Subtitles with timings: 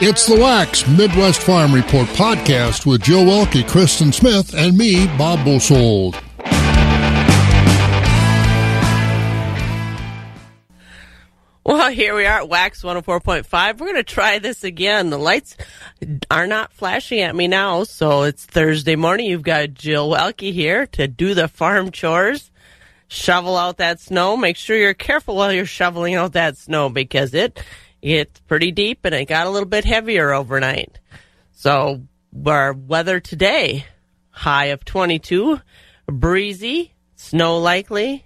[0.00, 5.44] It's the Wax Midwest Farm Report podcast with Joe Welke, Kristen Smith, and me, Bob
[5.44, 6.14] Bosold.
[11.64, 13.50] Well, here we are at Wax 104.5.
[13.50, 15.10] We're going to try this again.
[15.10, 15.56] The lights
[16.30, 19.26] are not flashing at me now, so it's Thursday morning.
[19.26, 22.52] You've got Jill Welke here to do the farm chores,
[23.08, 24.36] shovel out that snow.
[24.36, 27.60] Make sure you're careful while you're shoveling out that snow because it
[28.02, 30.98] it's pretty deep and it got a little bit heavier overnight.
[31.52, 32.02] So
[32.46, 33.86] our weather today,
[34.30, 35.60] high of 22,
[36.06, 38.24] breezy, snow likely.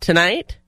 [0.00, 0.58] Tonight,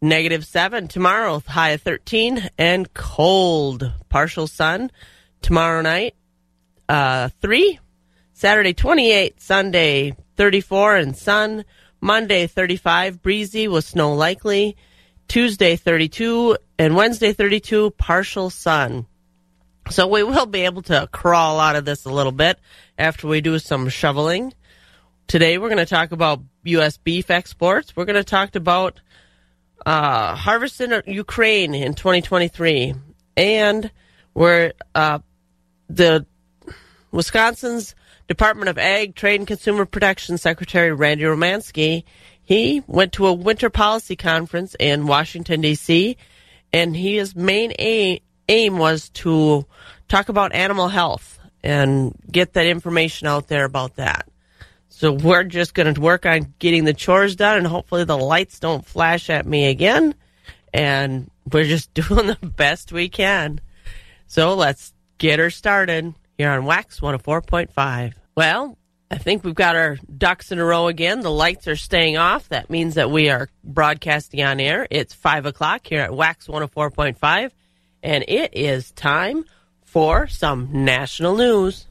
[0.00, 0.88] negative 7.
[0.88, 3.92] Tomorrow, high of 13 and cold.
[4.08, 4.90] Partial sun.
[5.42, 6.14] Tomorrow night,
[6.88, 7.80] uh, 3.
[8.32, 9.40] Saturday, 28.
[9.40, 11.64] Sunday, 34 and sun.
[12.00, 14.76] Monday, 35, breezy with snow likely.
[15.28, 19.06] Tuesday 32 and Wednesday 32 partial sun.
[19.90, 22.58] So we will be able to crawl out of this a little bit
[22.98, 24.54] after we do some shoveling.
[25.26, 26.96] Today we're going to talk about U.S.
[26.96, 27.94] beef exports.
[27.94, 29.00] We're going to talk about
[29.84, 32.94] uh, harvest in Ukraine in 2023,
[33.36, 33.90] and
[34.32, 35.18] where uh,
[35.88, 36.26] the
[37.10, 37.94] Wisconsin's
[38.28, 42.04] Department of Ag, Trade and Consumer Protection Secretary Randy Romanski
[42.44, 46.16] he went to a winter policy conference in Washington, D.C.,
[46.72, 49.64] and his main aim, aim was to
[50.08, 54.28] talk about animal health and get that information out there about that.
[54.88, 58.60] So we're just going to work on getting the chores done, and hopefully the lights
[58.60, 60.14] don't flash at me again.
[60.72, 63.60] And we're just doing the best we can.
[64.26, 68.14] So let's get her started here on Wax 104.5.
[68.36, 68.76] Well,
[69.10, 71.20] I think we've got our ducks in a row again.
[71.20, 72.48] The lights are staying off.
[72.48, 74.86] That means that we are broadcasting on air.
[74.90, 77.50] It's 5 o'clock here at Wax 104.5,
[78.02, 79.44] and it is time
[79.82, 81.86] for some national news.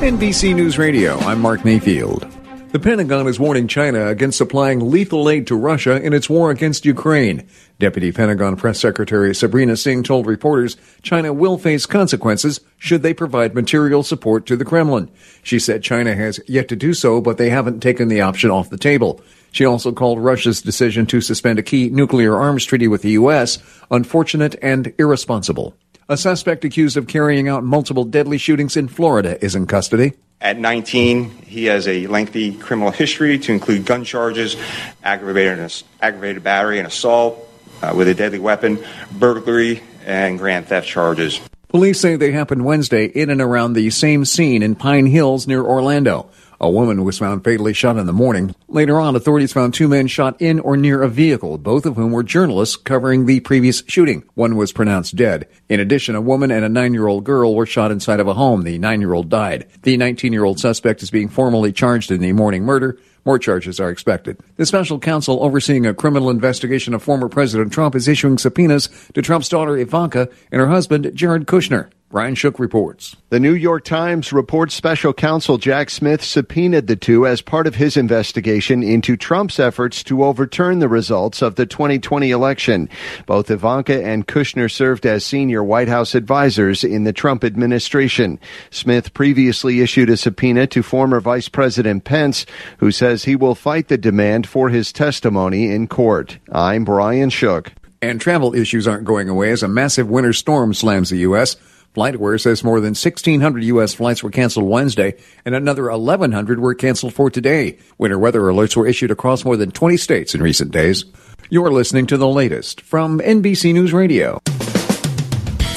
[0.00, 2.37] NBC News Radio, I'm Mark Mayfield.
[2.70, 6.84] The Pentagon is warning China against supplying lethal aid to Russia in its war against
[6.84, 7.48] Ukraine.
[7.78, 13.54] Deputy Pentagon Press Secretary Sabrina Singh told reporters China will face consequences should they provide
[13.54, 15.10] material support to the Kremlin.
[15.42, 18.68] She said China has yet to do so, but they haven't taken the option off
[18.68, 19.22] the table.
[19.50, 23.58] She also called Russia's decision to suspend a key nuclear arms treaty with the U.S.
[23.90, 25.74] unfortunate and irresponsible.
[26.10, 30.14] A suspect accused of carrying out multiple deadly shootings in Florida is in custody.
[30.40, 34.56] At 19, he has a lengthy criminal history to include gun charges,
[35.04, 35.70] aggravated,
[36.00, 37.46] aggravated battery and assault
[37.82, 38.82] uh, with a deadly weapon,
[39.12, 41.42] burglary, and grand theft charges.
[41.68, 45.62] Police say they happened Wednesday in and around the same scene in Pine Hills near
[45.62, 46.30] Orlando.
[46.60, 48.52] A woman was found fatally shot in the morning.
[48.66, 52.10] Later on, authorities found two men shot in or near a vehicle, both of whom
[52.10, 54.24] were journalists covering the previous shooting.
[54.34, 55.46] One was pronounced dead.
[55.68, 58.62] In addition, a woman and a nine-year-old girl were shot inside of a home.
[58.62, 59.68] The nine-year-old died.
[59.82, 62.98] The 19-year-old suspect is being formally charged in the morning murder.
[63.24, 64.40] More charges are expected.
[64.56, 69.22] The special counsel overseeing a criminal investigation of former President Trump is issuing subpoenas to
[69.22, 71.90] Trump's daughter Ivanka and her husband Jared Kushner.
[72.10, 73.16] Brian Shook reports.
[73.28, 77.74] The New York Times reports special counsel Jack Smith subpoenaed the two as part of
[77.74, 82.88] his investigation into Trump's efforts to overturn the results of the 2020 election.
[83.26, 88.40] Both Ivanka and Kushner served as senior White House advisors in the Trump administration.
[88.70, 92.46] Smith previously issued a subpoena to former Vice President Pence,
[92.78, 96.38] who says he will fight the demand for his testimony in court.
[96.50, 97.74] I'm Brian Shook.
[98.00, 101.56] And travel issues aren't going away as a massive winter storm slams the U.S.
[101.94, 103.94] FlightAware says more than 1,600 U.S.
[103.94, 107.78] flights were canceled Wednesday, and another 1,100 were canceled for today.
[107.96, 111.04] Winter weather alerts were issued across more than 20 states in recent days.
[111.50, 114.38] You're listening to the latest from NBC News Radio.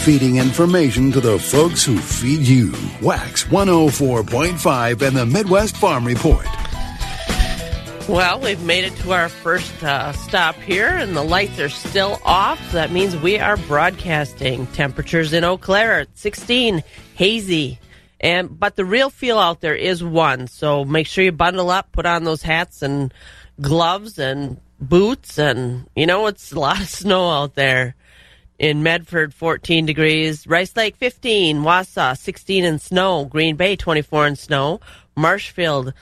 [0.03, 2.71] Feeding information to the folks who feed you.
[3.01, 6.45] Wax 104.5 and the Midwest Farm Report.
[8.09, 12.19] Well, we've made it to our first uh, stop here, and the lights are still
[12.25, 12.59] off.
[12.67, 14.67] So that means we are broadcasting.
[14.67, 16.83] Temperatures in Eau Claire at 16,
[17.15, 17.79] hazy.
[18.19, 20.47] And but the real feel out there is one.
[20.47, 23.13] So make sure you bundle up, put on those hats and
[23.61, 27.95] gloves and boots, and you know it's a lot of snow out there.
[28.59, 30.45] In Medford, 14 degrees.
[30.45, 31.63] Rice Lake, 15.
[31.63, 33.25] Wausau, 16 in snow.
[33.25, 34.79] Green Bay, 24 in snow.
[35.15, 35.93] Marshfield,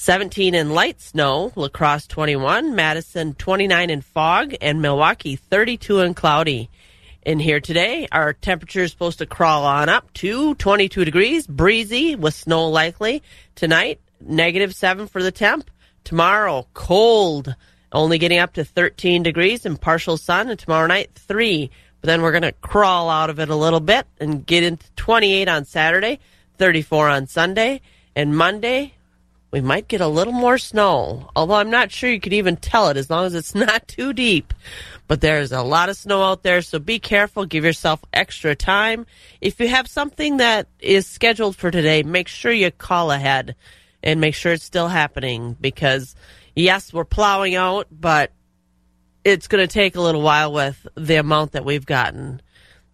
[0.00, 6.14] 17 in light snow, La Crosse 21, Madison 29 in fog, and Milwaukee 32 in
[6.14, 6.70] cloudy.
[7.22, 12.14] In here today, our temperature is supposed to crawl on up to 22 degrees, breezy
[12.14, 13.24] with snow likely.
[13.56, 15.68] Tonight, negative 7 for the temp.
[16.04, 17.56] Tomorrow, cold
[17.90, 21.72] only getting up to 13 degrees and partial sun, and tomorrow night, 3.
[22.00, 24.88] But then we're going to crawl out of it a little bit and get into
[24.92, 26.20] 28 on Saturday,
[26.56, 27.80] 34 on Sunday,
[28.14, 28.94] and Monday,
[29.50, 31.30] we might get a little more snow.
[31.34, 34.12] Although I'm not sure you could even tell it as long as it's not too
[34.12, 34.52] deep.
[35.06, 37.46] But there's a lot of snow out there, so be careful.
[37.46, 39.06] Give yourself extra time.
[39.40, 43.56] If you have something that is scheduled for today, make sure you call ahead
[44.02, 46.14] and make sure it's still happening because,
[46.54, 48.32] yes, we're plowing out, but
[49.24, 52.42] it's going to take a little while with the amount that we've gotten.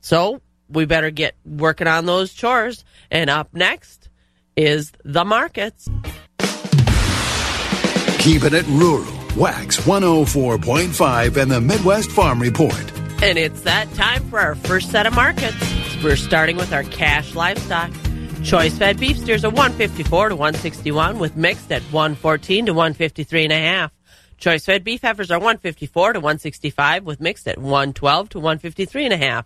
[0.01, 2.85] So we better get working on those chores.
[3.11, 4.09] And up next
[4.57, 5.89] is the markets.
[8.25, 9.05] Keeping it rural.
[9.37, 12.73] Wax 104.5 and the Midwest Farm Report.
[13.23, 15.55] And it's that time for our first set of markets.
[16.03, 17.91] We're starting with our cash livestock.
[18.43, 23.53] Choice fed beef steers are 154 to 161 with mixed at 114 to 153 and
[23.53, 23.93] a half.
[24.39, 29.13] Choice fed beef heifers are 154 to 165 with mixed at 112 to 153 and
[29.13, 29.45] a half.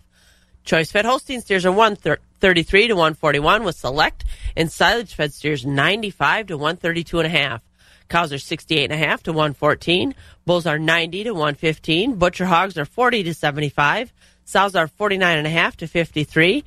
[0.63, 4.23] Choice fed Holstein steers are 133 to 141 with select
[4.55, 7.61] and silage fed steers 95 to 132 and a half.
[8.09, 10.15] Cows are 68 and a half to 114.
[10.45, 12.15] Bulls are 90 to 115.
[12.15, 14.11] Butcher hogs are 40 to 75.
[14.45, 16.63] Sows are 49 and a half to 53.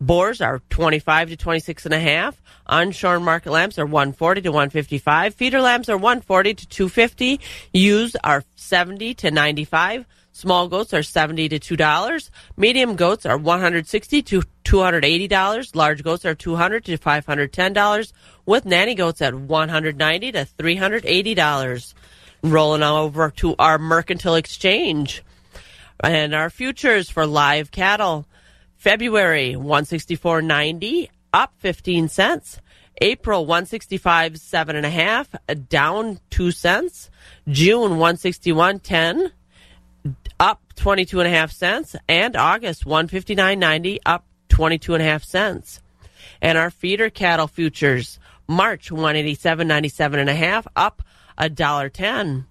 [0.00, 2.40] Boars are 25 to 26 and a half.
[2.68, 5.34] Unshorn market lambs are 140 to 155.
[5.34, 7.40] Feeder lambs are 140 to 250.
[7.72, 10.06] Ewes are 70 to 95.
[10.36, 12.30] Small goats are 70 to $2.
[12.56, 15.76] Medium goats are 160 to $280.
[15.76, 18.12] Large goats are 200 to $510
[18.44, 21.94] with nanny goats at 190 to $380.
[22.42, 25.22] Rolling over to our mercantile exchange
[26.00, 28.26] and our futures for live cattle.
[28.76, 32.58] February 164.90 up 15 cents.
[33.00, 35.32] April 165 seven and a half
[35.68, 37.08] down two cents.
[37.48, 39.32] June 161.10 up
[40.76, 45.80] 22 and a half cents and August 159.90 up 22 and a half cents.
[46.40, 51.02] And our feeder cattle futures March 187.97 and a half up
[51.38, 52.46] a dollar 10.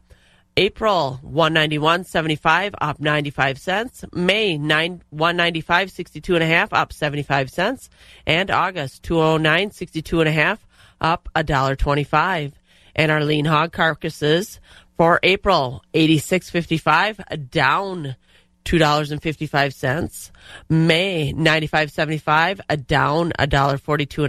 [0.56, 4.06] April 191.75 up 95 cents.
[4.14, 7.90] May 9 195.62 and a half up 75 cents
[8.28, 10.68] and August 209.62 and a half
[11.02, 12.54] up a dollar 25.
[12.96, 14.60] And our lean hog carcasses
[15.04, 18.16] for April, 86.55 down
[18.64, 20.32] $2.55.
[20.70, 24.24] May, 95.75 a down a dollar 42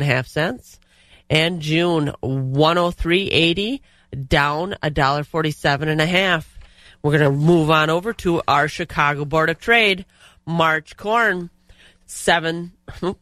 [1.31, 3.83] and June, 103.80
[4.27, 6.59] down a dollar 47 and a half.
[7.05, 10.05] We're going to move on over to our Chicago Board of Trade.
[10.45, 11.51] March corn,
[12.05, 12.73] seven,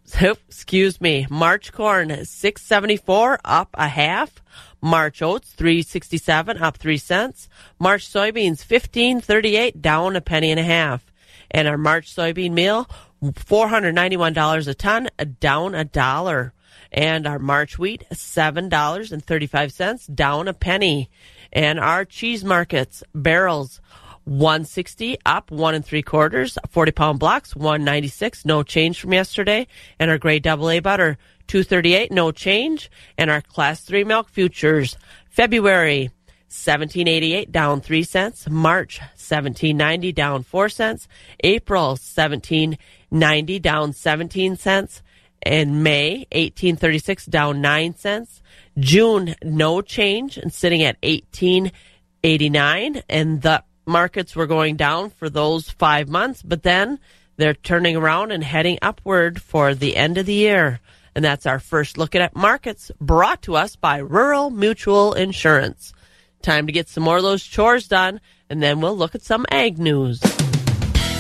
[0.49, 4.42] excuse me, March corn, 674 up a half.
[4.83, 7.49] March oats, 367 up 3 cents.
[7.79, 11.13] March soybeans, 1538 down a penny and a half.
[11.51, 12.91] And our March soybean meal,
[13.23, 15.09] $491 a ton,
[15.39, 16.53] down a dollar.
[16.91, 21.11] And our March wheat, $7.35, down a penny.
[21.53, 23.81] And our cheese markets, barrels,
[24.25, 29.67] 160 up one and three quarters, 40 pound blocks, 196, no change from yesterday.
[29.99, 32.91] And our grade double A butter, 238, no change.
[33.19, 34.97] And our class three milk futures,
[35.29, 36.11] February,
[36.53, 41.09] 1788 down 3 cents, March 1790 down 4 cents,
[41.43, 45.03] April 1790 down 17 cents,
[45.43, 48.43] and May 1836 down 9 cents,
[48.79, 55.71] June no change and sitting at 1889 and the markets were going down for those
[55.71, 56.99] 5 months, but then
[57.37, 60.81] they're turning around and heading upward for the end of the year.
[61.15, 65.93] And that's our first look at markets brought to us by Rural Mutual Insurance.
[66.41, 69.45] Time to get some more of those chores done, and then we'll look at some
[69.51, 70.21] ag news.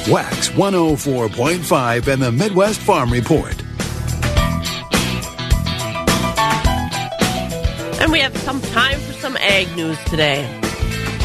[0.09, 3.55] Wax 104.5 and the Midwest Farm Report.
[8.01, 10.45] And we have some time for some ag news today.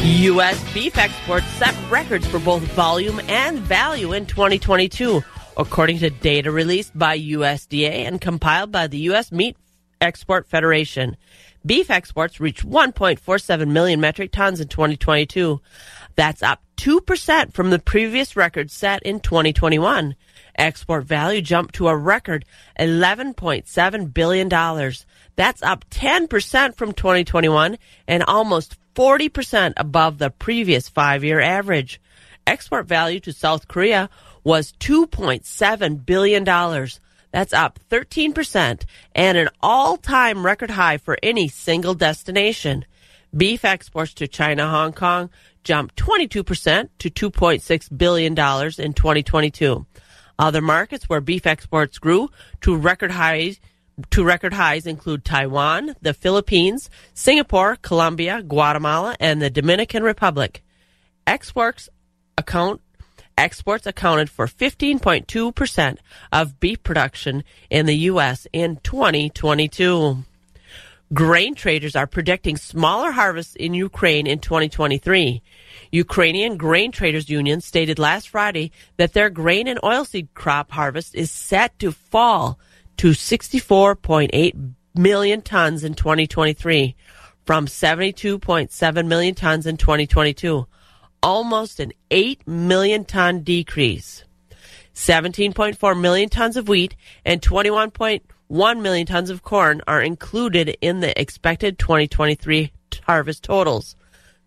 [0.03, 0.73] U.S.
[0.73, 5.23] beef exports set records for both volume and value in 2022
[5.57, 9.31] according to data released by USDA and compiled by the U.S.
[9.31, 9.57] Meat
[9.99, 11.17] Export Federation.
[11.65, 15.59] Beef exports reached 1.47 million metric tons in 2022.
[16.15, 20.15] That's up 2% from the previous record set in 2021.
[20.55, 22.45] Export value jumped to a record
[22.79, 24.49] $11.7 billion.
[25.35, 27.77] That's up 10% from 2021
[28.07, 32.01] and almost 40% above the previous five year average.
[32.47, 34.09] Export value to South Korea
[34.43, 36.43] was $2.7 billion.
[36.43, 42.85] That's up 13% and an all time record high for any single destination.
[43.35, 45.29] Beef exports to China, Hong Kong
[45.63, 49.85] jumped 22% to $2.6 billion in 2022.
[50.39, 52.29] Other markets where beef exports grew
[52.61, 53.59] to record highs
[54.11, 60.63] to record highs include Taiwan, the Philippines, Singapore, Colombia, Guatemala, and the Dominican Republic.
[61.25, 61.89] Exports
[62.37, 62.81] account
[63.37, 65.97] exports accounted for 15.2%
[66.31, 68.47] of beef production in the U.S.
[68.51, 70.23] in 2022.
[71.13, 75.41] Grain traders are predicting smaller harvests in Ukraine in 2023.
[75.91, 81.31] Ukrainian Grain Traders Union stated last Friday that their grain and oilseed crop harvest is
[81.31, 82.59] set to fall
[82.97, 86.95] to 64.8 million tons in 2023
[87.45, 90.67] from 72.7 million tons in 2022,
[91.23, 94.23] almost an 8 million ton decrease.
[94.93, 101.19] 17.4 million tons of wheat and 21.1 million tons of corn are included in the
[101.19, 102.71] expected 2023
[103.03, 103.95] harvest totals.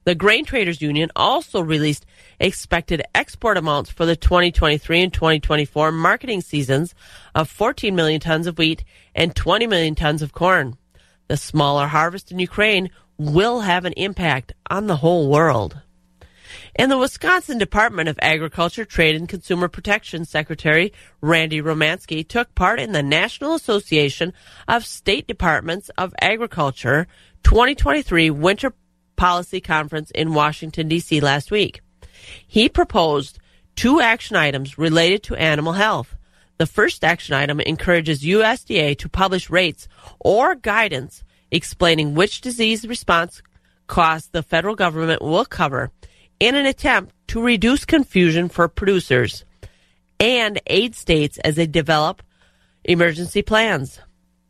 [0.04, 2.04] The Grain Traders Union also released
[2.40, 6.94] expected export amounts for the 2023 and 2024 marketing seasons
[7.34, 8.82] of 14 million tons of wheat
[9.14, 10.76] and 20 million tons of corn.
[11.28, 15.80] The smaller harvest in Ukraine will have an impact on the whole world.
[16.74, 22.80] And the Wisconsin Department of Agriculture, Trade and Consumer Protection Secretary Randy Romanski took part
[22.80, 24.32] in the National Association
[24.66, 27.06] of State Departments of Agriculture
[27.42, 28.72] 2023 Winter
[29.16, 31.20] Policy Conference in Washington, D.C.
[31.20, 31.82] last week.
[32.46, 33.38] He proposed
[33.76, 36.16] two action items related to animal health.
[36.58, 43.42] The first action item encourages USDA to publish rates or guidance explaining which disease response
[43.86, 45.90] costs the federal government will cover
[46.38, 49.44] in an attempt to reduce confusion for producers
[50.18, 52.22] and aid states as they develop
[52.84, 54.00] emergency plans.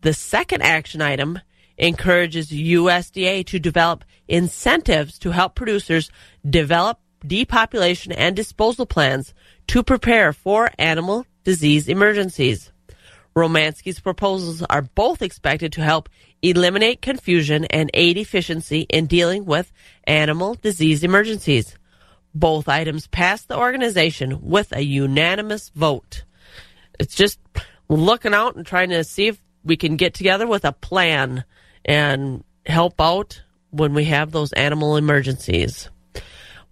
[0.02, 1.40] The second action item
[1.78, 6.10] encourages USDA to develop incentives to help producers
[6.48, 9.34] develop depopulation and disposal plans
[9.68, 12.72] to prepare for animal disease emergencies.
[13.36, 16.08] Romanski's proposals are both expected to help
[16.42, 19.72] eliminate confusion and aid efficiency in dealing with
[20.04, 21.76] animal disease emergencies.
[22.34, 26.24] Both items passed the organization with a unanimous vote.
[26.98, 27.38] It's just
[27.88, 31.44] looking out and trying to see if we can get together with a plan
[31.84, 35.88] and help out when we have those animal emergencies.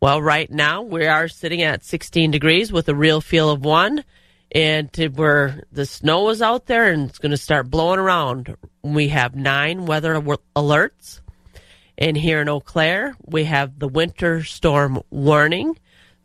[0.01, 4.05] Well, right now we are sitting at 16 degrees with a real feel of one,
[4.53, 8.57] and where the snow is out there and it's going to start blowing around.
[8.83, 10.15] We have nine weather
[10.55, 11.21] alerts,
[11.99, 15.77] and here in Eau Claire we have the winter storm warning.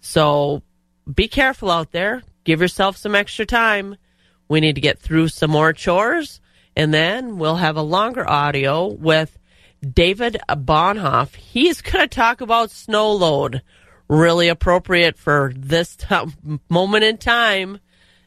[0.01, 0.61] So
[1.11, 2.21] be careful out there.
[2.43, 3.95] Give yourself some extra time.
[4.47, 6.41] We need to get through some more chores,
[6.75, 9.39] and then we'll have a longer audio with
[9.83, 11.35] David Bohnhoff.
[11.35, 13.61] He's going to talk about snow load.
[14.07, 16.15] Really appropriate for this t-
[16.69, 17.79] moment in time.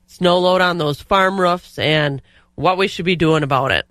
[0.06, 2.22] Snow load on those farm roofs and
[2.54, 3.86] what we should be doing about it.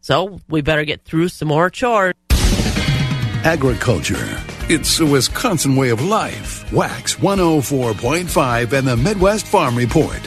[0.00, 2.14] So we better get through some more chores.
[3.44, 4.40] Agriculture.
[4.68, 6.70] It's a Wisconsin way of life.
[6.72, 10.20] Wax 104.5 and the Midwest Farm Report.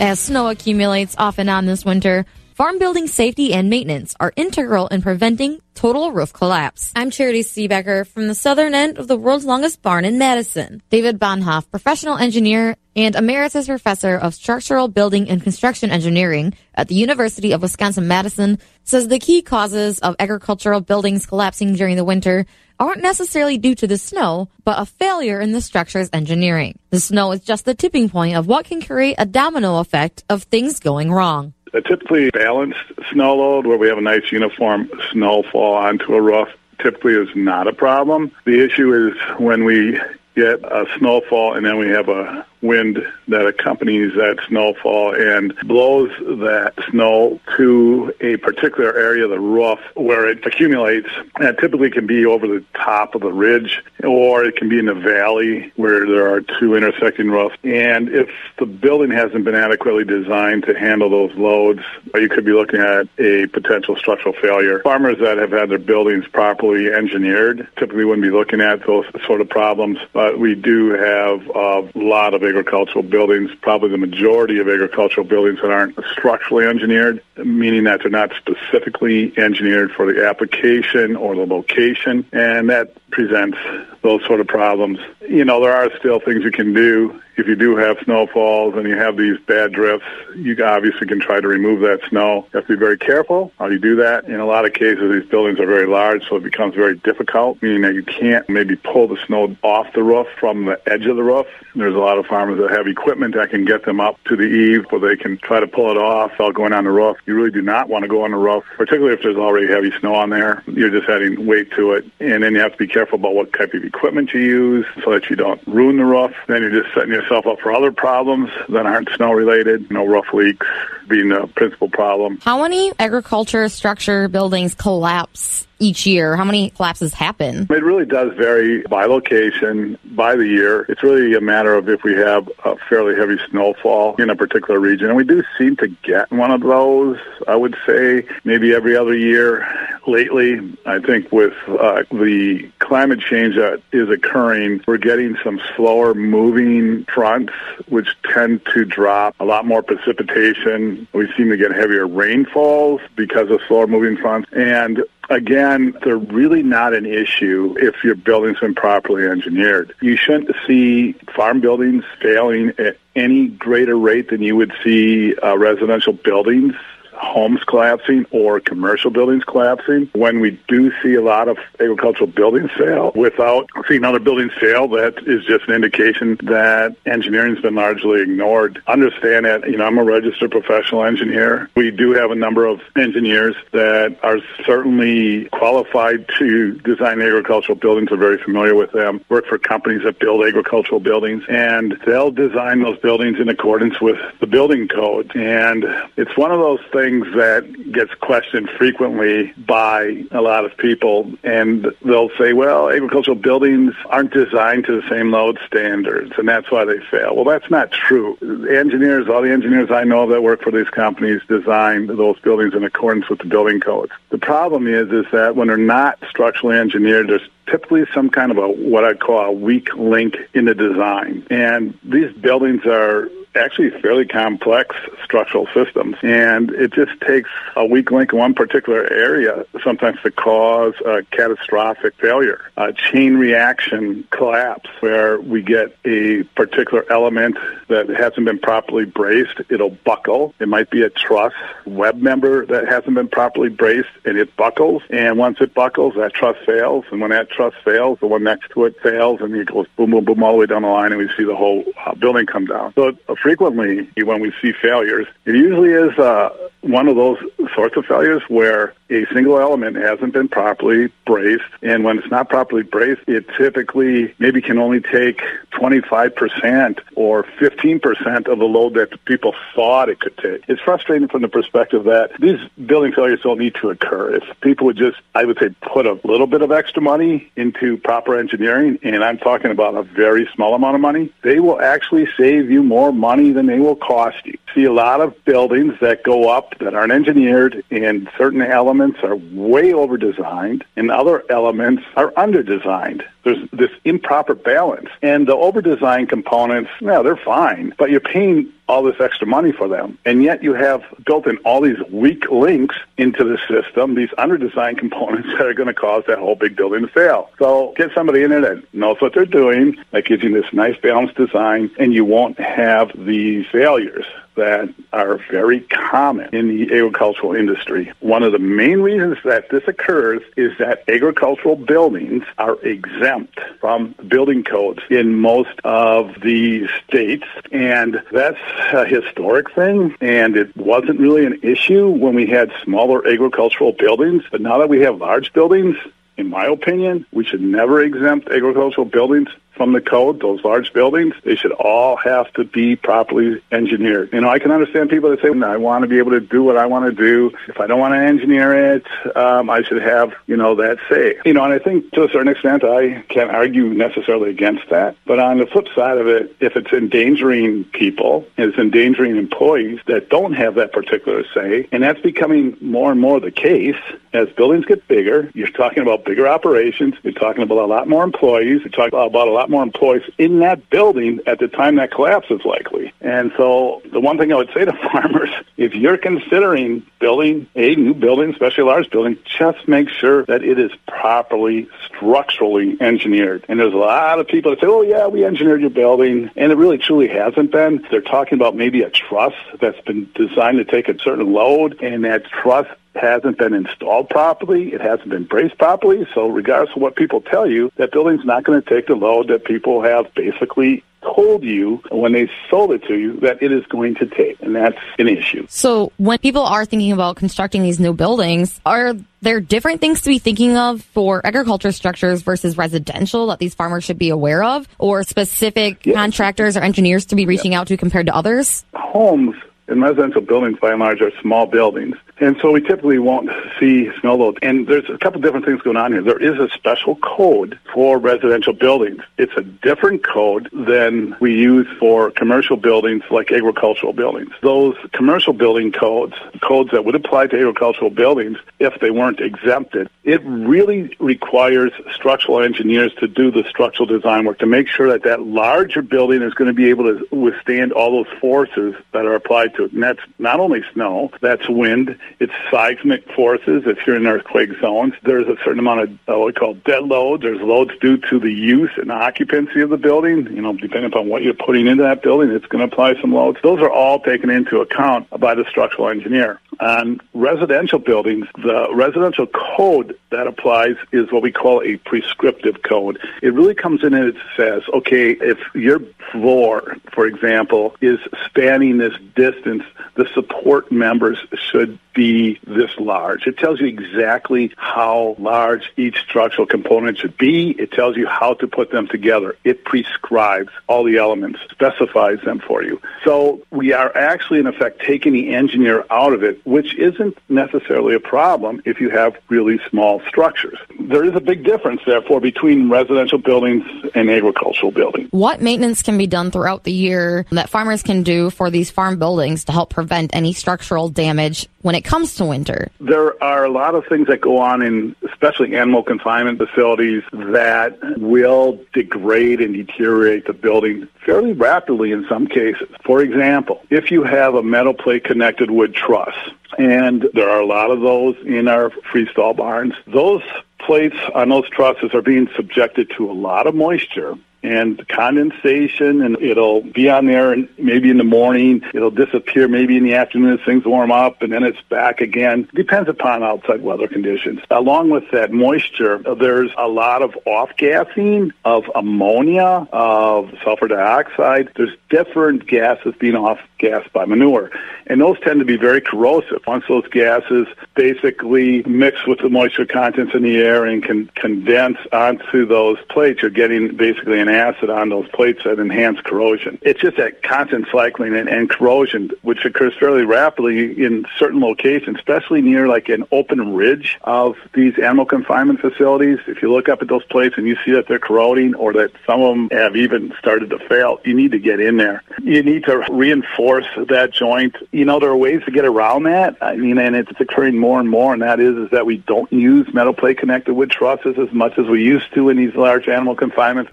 [0.00, 2.24] As snow accumulates off and on this winter,
[2.58, 6.90] Farm building safety and maintenance are integral in preventing total roof collapse.
[6.96, 10.82] I'm Charity Seebecker from the southern end of the world's longest barn in Madison.
[10.90, 16.96] David Bohnhoff, professional engineer and emeritus professor of structural building and construction engineering at the
[16.96, 22.44] University of Wisconsin-Madison, says the key causes of agricultural buildings collapsing during the winter
[22.80, 26.78] aren't necessarily due to the snow, but a failure in the structure's engineering.
[26.90, 30.44] The snow is just the tipping point of what can create a domino effect of
[30.44, 32.78] things going wrong a typically balanced
[33.12, 36.48] snow load where we have a nice uniform snowfall onto a roof
[36.80, 38.30] typically is not a problem.
[38.44, 40.00] The issue is when we
[40.36, 42.98] get a snowfall and then we have a wind
[43.28, 49.78] that accompanies that snowfall and blows that snow to a particular area of the roof
[49.94, 51.08] where it accumulates.
[51.36, 54.78] And it typically can be over the top of the ridge or it can be
[54.78, 57.56] in a valley where there are two intersecting roofs.
[57.64, 61.80] And if the building hasn't been adequately designed to handle those loads,
[62.14, 64.80] you could be looking at a potential structural failure.
[64.80, 69.40] Farmers that have had their buildings properly engineered typically wouldn't be looking at those sort
[69.40, 74.68] of problems, but we do have a lot of agricultural buildings, probably the majority of
[74.68, 81.16] agricultural buildings that aren't structurally engineered, meaning that they're not specifically engineered for the application
[81.16, 82.26] or the location.
[82.32, 83.58] And that presents
[84.02, 84.98] those sort of problems.
[85.28, 88.86] You know, there are still things you can do if you do have snowfalls and
[88.88, 92.46] you have these bad drifts, you obviously can try to remove that snow.
[92.52, 94.24] You have to be very careful how you do that.
[94.24, 97.62] In a lot of cases, these buildings are very large, so it becomes very difficult,
[97.62, 101.14] meaning that you can't maybe pull the snow off the roof from the edge of
[101.14, 101.46] the roof.
[101.76, 104.42] There's a lot of farmers that have equipment that can get them up to the
[104.42, 107.18] eave where they can try to pull it off without going on the roof.
[107.24, 109.92] You really do not want to go on the roof, particularly if there's already heavy
[110.00, 110.64] snow on there.
[110.66, 112.04] You're just adding weight to it.
[112.18, 115.12] And then you have to be careful about what type of equipment you use so
[115.12, 116.32] that you don't ruin the roof.
[116.46, 119.90] Then you're just setting yourself up for other problems that aren't snow related.
[119.90, 120.66] No roof leaks
[121.08, 122.38] being the principal problem.
[122.42, 126.36] How many agriculture structure buildings collapse each year?
[126.36, 127.66] How many collapses happen?
[127.70, 130.82] It really does vary by location, by the year.
[130.88, 134.78] It's really a matter of if we have a fairly heavy snowfall in a particular
[134.78, 135.08] region.
[135.08, 139.16] And we do seem to get one of those, I would say, maybe every other
[139.16, 139.66] year
[140.06, 140.76] lately.
[140.86, 147.04] I think with uh, the climate change that is occurring, we're getting some slower moving
[147.04, 147.52] fronts,
[147.88, 151.06] which tend to drop a lot more precipitation.
[151.12, 154.48] We seem to get heavier rainfalls because of slower moving fronts.
[154.52, 159.94] And Again, they're really not an issue if your building's been properly engineered.
[160.00, 165.58] You shouldn't see farm buildings failing at any greater rate than you would see uh,
[165.58, 166.74] residential buildings
[167.18, 170.08] homes collapsing or commercial buildings collapsing.
[170.14, 174.88] When we do see a lot of agricultural buildings fail without seeing other buildings fail,
[174.88, 178.82] that is just an indication that engineering's been largely ignored.
[178.86, 181.68] Understand that, you know, I'm a registered professional engineer.
[181.74, 188.12] We do have a number of engineers that are certainly qualified to design agricultural buildings,
[188.12, 192.82] are very familiar with them, work for companies that build agricultural buildings, and they'll design
[192.82, 195.34] those buildings in accordance with the building code.
[195.34, 195.84] And
[196.16, 201.32] it's one of those things things that gets questioned frequently by a lot of people,
[201.42, 206.70] and they'll say, well, agricultural buildings aren't designed to the same load standards, and that's
[206.70, 207.34] why they fail.
[207.34, 208.36] Well, that's not true.
[208.70, 212.84] Engineers, all the engineers I know that work for these companies design those buildings in
[212.84, 214.12] accordance with the building codes.
[214.30, 218.58] The problem is, is that when they're not structurally engineered, there's typically some kind of
[218.58, 221.46] a what I'd call a weak link in the design.
[221.50, 226.16] And these buildings are actually fairly complex structural systems.
[226.22, 231.22] And it just takes a weak link in one particular area sometimes to cause a
[231.30, 237.56] catastrophic failure, a chain reaction collapse where we get a particular element
[237.88, 239.60] that hasn't been properly braced.
[239.68, 240.54] It'll buckle.
[240.60, 241.52] It might be a truss
[241.84, 245.02] web member that hasn't been properly braced and it buckles.
[245.10, 247.04] And once it buckles, that truss fails.
[247.10, 250.10] And when that truss fails, the one next to it fails and it goes boom,
[250.10, 252.46] boom, boom all the way down the line and we see the whole uh, building
[252.46, 252.92] come down.
[252.94, 257.38] So uh, frequently when we see failures, it usually is uh, one of those
[257.74, 262.48] sorts of failures where a single element hasn't been properly braced, and when it's not
[262.48, 265.40] properly braced, it typically maybe can only take
[265.72, 270.62] 25% or 15% of the load that people thought it could take.
[270.68, 274.34] It's frustrating from the perspective that these building failures don't need to occur.
[274.36, 277.96] If people would just, I would say, put a little bit of extra money into
[277.96, 282.28] proper engineering, and I'm talking about a very small amount of money, they will actually
[282.36, 284.58] save you more money than they will cost you.
[284.74, 289.36] See a lot of buildings that go up that aren't engineered, and certain elements are
[289.36, 293.24] way over designed, and other elements are under designed.
[293.48, 295.08] There's this improper balance.
[295.22, 299.72] And the over designed components, yeah, they're fine, but you're paying all this extra money
[299.72, 300.18] for them.
[300.24, 304.98] And yet you have built in all these weak links into the system, these under-designed
[305.04, 307.50] components that are going to cause that whole big building to fail.
[307.58, 310.98] So get somebody in there that knows what they're doing, that gives you this nice
[311.00, 314.26] balanced design, and you won't have these failures
[314.58, 318.12] that are very common in the agricultural industry.
[318.18, 323.37] One of the main reasons that this occurs is that agricultural buildings are exempt
[323.80, 328.58] from building codes in most of the states, and that's
[328.92, 334.42] a historic thing, and it wasn't really an issue when we had smaller agricultural buildings,
[334.50, 335.96] but now that we have large buildings,
[336.36, 339.48] in my opinion, we should never exempt agricultural buildings
[339.78, 344.30] from the code, those large buildings, they should all have to be properly engineered.
[344.34, 346.62] You know, I can understand people that say, I want to be able to do
[346.62, 347.56] what I want to do.
[347.68, 351.38] If I don't want to engineer it, um, I should have, you know, that say.
[351.46, 355.16] You know, and I think to a certain extent, I can't argue necessarily against that.
[355.24, 360.28] But on the flip side of it, if it's endangering people, it's endangering employees that
[360.28, 363.96] don't have that particular say, and that's becoming more and more the case
[364.32, 365.50] as buildings get bigger.
[365.54, 367.14] You're talking about bigger operations.
[367.22, 368.80] You're talking about a lot more employees.
[368.82, 372.10] You're talking about a lot lot more employees in that building at the time that
[372.10, 373.12] collapse is likely.
[373.20, 377.94] And so the one thing I would say to farmers, if you're considering building a
[377.94, 383.64] new building, especially a large building, just make sure that it is properly structurally engineered.
[383.68, 386.50] And there's a lot of people that say, oh yeah, we engineered your building.
[386.56, 388.06] And it really truly hasn't been.
[388.10, 392.24] They're talking about maybe a truss that's been designed to take a certain load and
[392.24, 396.26] that truss hasn't been installed properly, it hasn't been braced properly.
[396.34, 399.48] So, regardless of what people tell you, that building's not going to take the load
[399.48, 403.84] that people have basically told you when they sold it to you that it is
[403.86, 405.66] going to take, and that's an issue.
[405.68, 410.30] So, when people are thinking about constructing these new buildings, are there different things to
[410.30, 414.86] be thinking of for agriculture structures versus residential that these farmers should be aware of,
[414.98, 416.14] or specific yes.
[416.14, 417.80] contractors or engineers to be reaching yes.
[417.80, 418.84] out to compared to others?
[418.94, 419.56] Homes
[419.88, 422.16] and residential buildings, by and large, are small buildings.
[422.40, 424.58] And so we typically won't see snow loads.
[424.62, 426.22] And there's a couple different things going on here.
[426.22, 429.22] There is a special code for residential buildings.
[429.38, 434.52] It's a different code than we use for commercial buildings like agricultural buildings.
[434.62, 440.08] Those commercial building codes, codes that would apply to agricultural buildings if they weren't exempted,
[440.24, 445.24] it really requires structural engineers to do the structural design work to make sure that
[445.24, 449.34] that larger building is going to be able to withstand all those forces that are
[449.34, 449.92] applied to it.
[449.92, 453.84] And that's not only snow, that's wind, it's seismic forces.
[453.86, 457.04] If you're in earthquake zones, there's a certain amount of uh, what we call dead
[457.04, 457.42] load.
[457.42, 460.46] There's loads due to the use and occupancy of the building.
[460.46, 463.32] You know, depending upon what you're putting into that building, it's going to apply some
[463.32, 463.58] loads.
[463.62, 466.60] Those are all taken into account by the structural engineer.
[466.80, 473.18] On residential buildings, the residential code that applies is what we call a prescriptive code.
[473.42, 478.98] It really comes in and it says, okay, if your floor, for example, is spanning
[478.98, 479.82] this distance,
[480.14, 481.38] the support members
[481.70, 483.46] should be this large.
[483.46, 487.70] It tells you exactly how large each structural component should be.
[487.78, 489.54] It tells you how to put them together.
[489.62, 493.00] It prescribes all the elements, specifies them for you.
[493.24, 498.16] So we are actually, in effect, taking the engineer out of it, which isn't necessarily
[498.16, 500.78] a problem if you have really small structures.
[500.98, 503.84] There is a big difference, therefore, between residential buildings
[504.16, 505.28] and agricultural buildings.
[505.30, 509.20] What maintenance can be done throughout the year that farmers can do for these farm
[509.20, 512.88] buildings to help prevent any structural damage when it comes to winter?
[513.00, 517.98] There are a lot of things that go on in especially animal confinement facilities that
[518.18, 522.88] will degrade and deteriorate the building fairly rapidly in some cases.
[523.04, 526.34] For example, if you have a metal plate connected wood truss,
[526.78, 530.42] and there are a lot of those in our freestall barns, those
[530.78, 536.40] plates on those trusses are being subjected to a lot of moisture and condensation and
[536.42, 538.82] it'll be on there and maybe in the morning.
[538.92, 542.68] It'll disappear maybe in the afternoon as things warm up and then it's back again.
[542.74, 544.60] Depends upon outside weather conditions.
[544.70, 551.70] Along with that moisture there's a lot of off gassing of ammonia of sulfur dioxide.
[551.76, 554.70] There's different gases being off gassed by manure
[555.06, 556.62] and those tend to be very corrosive.
[556.66, 561.98] Once those gases basically mix with the moisture contents in the air and can condense
[562.12, 566.78] onto those plates you're getting basically an an acid on those plates that enhance corrosion.
[566.82, 572.18] It's just that constant cycling and, and corrosion, which occurs fairly rapidly in certain locations,
[572.18, 576.38] especially near like an open ridge of these animal confinement facilities.
[576.46, 579.12] If you look up at those plates and you see that they're corroding or that
[579.26, 582.22] some of them have even started to fail, you need to get in there.
[582.42, 584.76] You need to reinforce that joint.
[584.92, 586.56] You know, there are ways to get around that.
[586.60, 589.52] I mean, and it's occurring more and more, and that is, is that we don't
[589.52, 593.08] use metal plate connected wood trusses as much as we used to in these large
[593.08, 593.88] animal confinement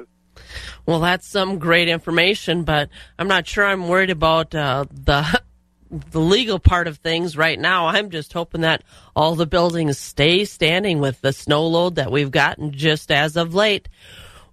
[0.86, 5.42] well, that's some great information, but I'm not sure I'm worried about uh, the
[5.92, 7.88] the legal part of things right now.
[7.88, 8.84] I'm just hoping that
[9.16, 13.54] all the buildings stay standing with the snow load that we've gotten just as of
[13.54, 13.88] late.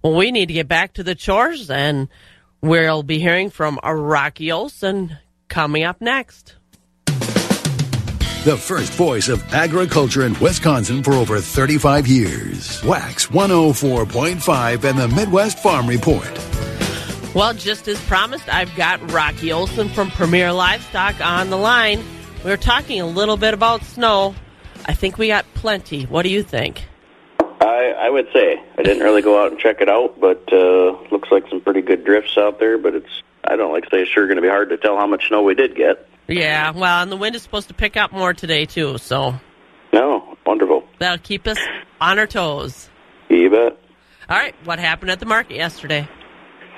[0.01, 2.07] Well, we need to get back to the chores, and
[2.61, 5.17] we'll be hearing from Rocky Olson
[5.47, 6.55] coming up next
[8.43, 12.83] the first voice of agriculture in Wisconsin for over 35 years.
[12.83, 16.29] Wax 104.5 and the Midwest Farm Report.
[17.33, 22.03] Well, just as promised, I've got Rocky Olson from Premier Livestock on the line.
[22.43, 24.35] We are talking a little bit about snow.
[24.85, 26.03] I think we got plenty.
[26.03, 26.83] What do you think?
[27.39, 31.01] I, I would say I didn't really go out and check it out, but uh,
[31.11, 32.77] looks like some pretty good drifts out there.
[32.77, 34.97] But it's I don't like to say it's sure going to be hard to tell
[34.97, 36.09] how much snow we did get.
[36.27, 39.35] Yeah, well, and the wind is supposed to pick up more today too, so.
[39.91, 40.83] No, wonderful.
[40.99, 41.57] That'll keep us
[41.99, 42.89] on our toes.
[43.29, 43.77] You bet.
[44.29, 46.07] All right, what happened at the market yesterday?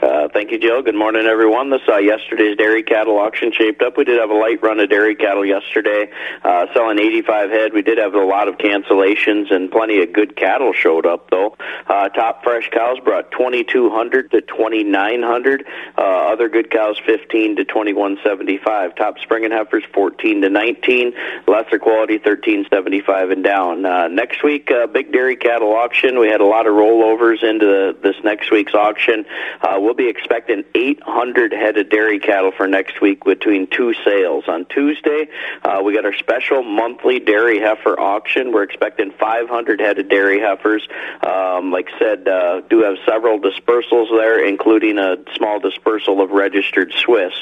[0.05, 0.83] Uh, thank you, Jill.
[0.83, 1.71] Good morning, everyone.
[1.71, 3.97] This uh, yesterday's dairy cattle auction shaped up.
[3.97, 6.11] We did have a light run of dairy cattle yesterday,
[6.43, 7.73] uh, selling 85 head.
[7.73, 11.57] We did have a lot of cancellations, and plenty of good cattle showed up, though.
[11.87, 15.65] Uh, top fresh cows brought 2,200 to 2,900.
[15.97, 18.95] Uh, other good cows 15 to 2175.
[18.95, 21.13] Top spring and heifers 14 to 19.
[21.47, 23.83] Lesser quality 1375 and down.
[23.83, 26.19] Uh, next week, uh, big dairy cattle auction.
[26.19, 29.25] We had a lot of rollovers into the, this next week's auction.
[29.61, 34.45] Uh, we'll be expecting 800 head of dairy cattle for next week between two sales.
[34.47, 35.27] On Tuesday,
[35.63, 38.51] uh, we got our special monthly dairy heifer auction.
[38.51, 40.87] We're expecting 500 head of dairy heifers.
[41.25, 46.31] Um, like I said, uh, do have several dispersals there, including a small dispersal of
[46.31, 47.33] registered Swiss.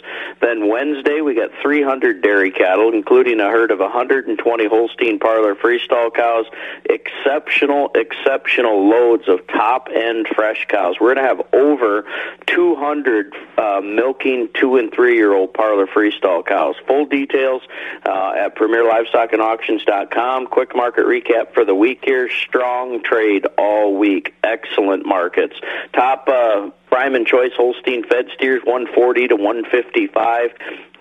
[0.42, 6.14] Then Wednesday, we got 300 dairy cattle, including a herd of 120 Holstein parlor freestall
[6.14, 6.46] cows.
[6.90, 10.96] Exceptional, exceptional loads of top end fresh cows.
[11.00, 12.06] We're going to have over
[12.48, 16.76] 200 uh, milking two and three year old parlor freestall cows.
[16.88, 17.62] Full details
[18.06, 20.48] uh, at PremierLivestockAndAuctions.com.
[20.48, 22.30] Quick market recap for the week here.
[22.30, 24.34] Strong trade all week.
[24.44, 25.56] Excellent markets.
[25.94, 30.52] Top uh, prime and choice Holstein fed steers 140 to 155.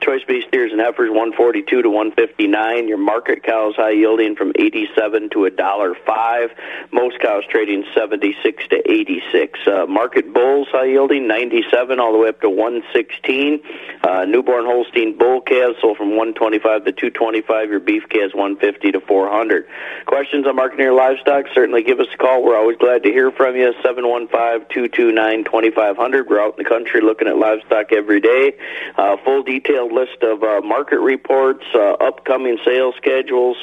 [0.02, 2.88] Choice beef steers and heifers 142 to 159.
[2.88, 6.50] Your market cows high yielding from 87 to a dollar five.
[6.90, 9.60] Most cows trading 76 to 86.
[9.64, 13.62] Uh, market bulls high yielding 97 all the way up to 116.
[14.02, 17.70] Uh, newborn Holstein bull calves sold from 125 to 225.
[17.70, 19.68] Your beef calves 150 to 400.
[20.06, 21.44] Questions on marketing your livestock?
[21.54, 22.42] Certainly give us a call.
[22.42, 23.72] We're always glad to hear from you.
[23.84, 26.28] 715 229 2500.
[26.28, 28.54] We're out in the country looking at livestock every day.
[28.96, 33.56] Uh, full detailed list of uh, market reports, uh, upcoming sales schedules,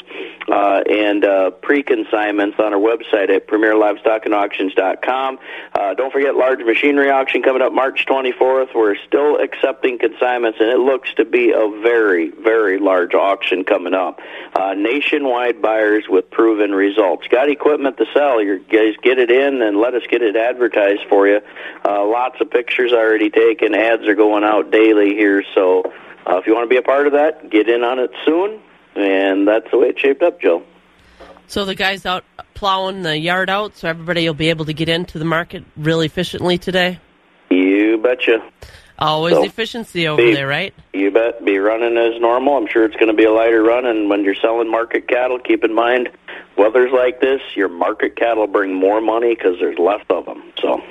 [0.48, 5.40] uh, and uh, pre-consignments on our website at PremierLivestockAndAuctions.com.
[5.74, 8.76] Uh, don't forget large machinery auction coming up March 24th.
[8.76, 13.94] We're still accepting consignments, and it looks to be a very, very large auction coming
[13.94, 14.20] up.
[14.56, 17.28] Uh, nationwide buyers with proven results.
[17.28, 18.42] Got equipment to sell?
[18.42, 21.42] You guys get it in and let us get it advertised for you.
[21.86, 23.76] Uh, lots of pictures already taken.
[23.76, 25.84] Ads are going out daily here, so
[26.30, 28.62] uh, if you want to be a part of that, get in on it soon.
[28.96, 30.64] And that's the way it shaped up, Joe.
[31.48, 34.90] So the guys out plowing the yard out, so everybody will be able to get
[34.90, 37.00] into the market really efficiently today.
[37.50, 38.44] You betcha.
[39.00, 40.74] Always So, efficiency over be- there, right?
[40.94, 41.44] You bet.
[41.46, 42.58] Be running as normal.
[42.58, 43.86] I'm sure it's going to be a lighter run.
[43.86, 46.10] And when you're selling market cattle, keep in mind,
[46.58, 50.44] weather's like this, your market cattle bring more money because there's less of them.
[50.62, 50.84] So,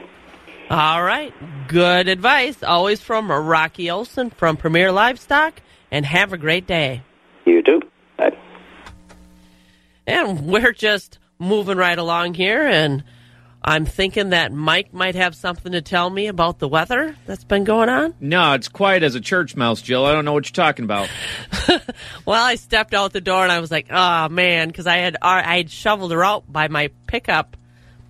[0.71, 1.33] All right.
[1.69, 2.63] Good advice.
[2.63, 5.63] Always from Rocky Olson from Premier Livestock.
[5.91, 7.03] And have a great day.
[7.47, 7.81] you too.
[8.19, 8.37] Bye.
[10.07, 12.67] And we're just moving right along here.
[12.67, 13.03] And
[13.65, 17.65] I'm thinking that Mike might have something to tell me about the weather that's been
[17.65, 18.15] going on.
[18.21, 20.05] No, it's quiet as a church mouse, Jill.
[20.05, 21.09] I don't know what you're talking about.
[22.27, 25.17] Well, I stepped out the door and I was like, "Oh man," because I had
[25.23, 27.57] I had shoveled her out by my pickup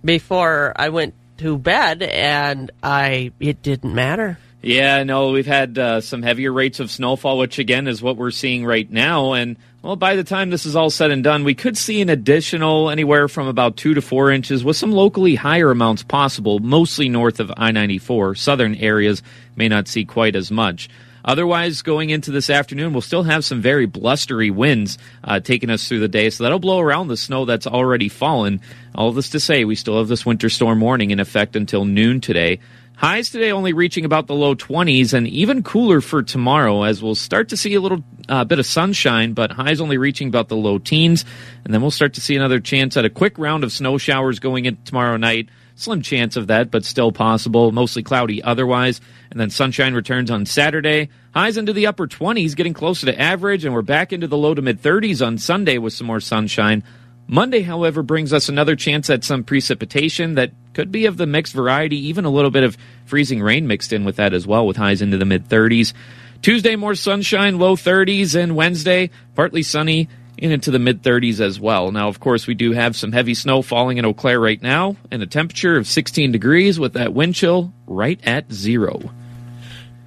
[0.03, 4.37] before I went to bed, and I it didn't matter.
[4.61, 8.31] Yeah, no, we've had uh, some heavier rates of snowfall, which again is what we're
[8.31, 9.33] seeing right now.
[9.33, 12.09] And well, by the time this is all said and done, we could see an
[12.09, 17.07] additional anywhere from about two to four inches, with some locally higher amounts possible, mostly
[17.07, 18.35] north of I 94.
[18.35, 19.23] Southern areas
[19.55, 20.89] may not see quite as much.
[21.23, 25.87] Otherwise, going into this afternoon, we'll still have some very blustery winds uh, taking us
[25.87, 28.59] through the day, so that'll blow around the snow that's already fallen.
[28.99, 32.19] All this to say, we still have this winter storm warning in effect until noon
[32.19, 32.59] today.
[32.97, 37.15] Highs today only reaching about the low 20s and even cooler for tomorrow as we'll
[37.15, 40.57] start to see a little uh, bit of sunshine, but highs only reaching about the
[40.57, 41.23] low teens.
[41.63, 44.39] And then we'll start to see another chance at a quick round of snow showers
[44.39, 45.47] going in tomorrow night.
[45.75, 47.71] Slim chance of that, but still possible.
[47.71, 48.99] Mostly cloudy otherwise.
[49.31, 51.07] And then sunshine returns on Saturday.
[51.33, 54.53] Highs into the upper 20s, getting closer to average, and we're back into the low
[54.53, 56.83] to mid 30s on Sunday with some more sunshine.
[57.31, 61.53] Monday, however, brings us another chance at some precipitation that could be of the mixed
[61.53, 64.77] variety, even a little bit of freezing rain mixed in with that as well, with
[64.77, 65.93] highs into the mid 30s.
[66.41, 71.59] Tuesday, more sunshine, low 30s, and Wednesday, partly sunny and into the mid 30s as
[71.59, 71.91] well.
[71.91, 74.95] Now, of course, we do have some heavy snow falling in Eau Claire right now,
[75.11, 79.01] and a temperature of 16 degrees with that wind chill right at zero.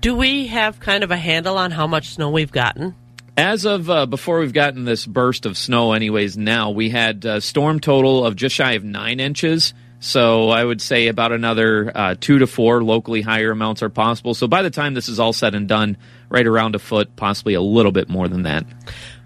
[0.00, 2.96] Do we have kind of a handle on how much snow we've gotten?
[3.36, 7.40] As of uh, before we've gotten this burst of snow, anyways, now we had a
[7.40, 9.72] storm total of just shy of nine inches.
[10.00, 14.34] So I would say about another uh, two to four locally higher amounts are possible.
[14.34, 15.96] So by the time this is all said and done,
[16.28, 18.66] right around a foot, possibly a little bit more than that.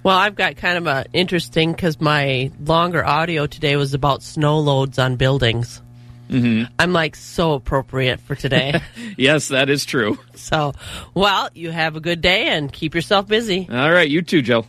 [0.02, 4.60] Well, I've got kind of a interesting because my longer audio today was about snow
[4.60, 5.82] loads on buildings.
[6.28, 6.72] Mm-hmm.
[6.78, 8.80] I'm like so appropriate for today.
[9.16, 10.18] yes, that is true.
[10.34, 10.72] So,
[11.14, 13.68] well, you have a good day and keep yourself busy.
[13.70, 14.66] All right, you too, Joe.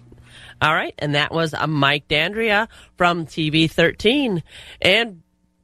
[0.62, 4.42] All right, and that was a Mike Dandria from TV 13.
[4.82, 5.22] And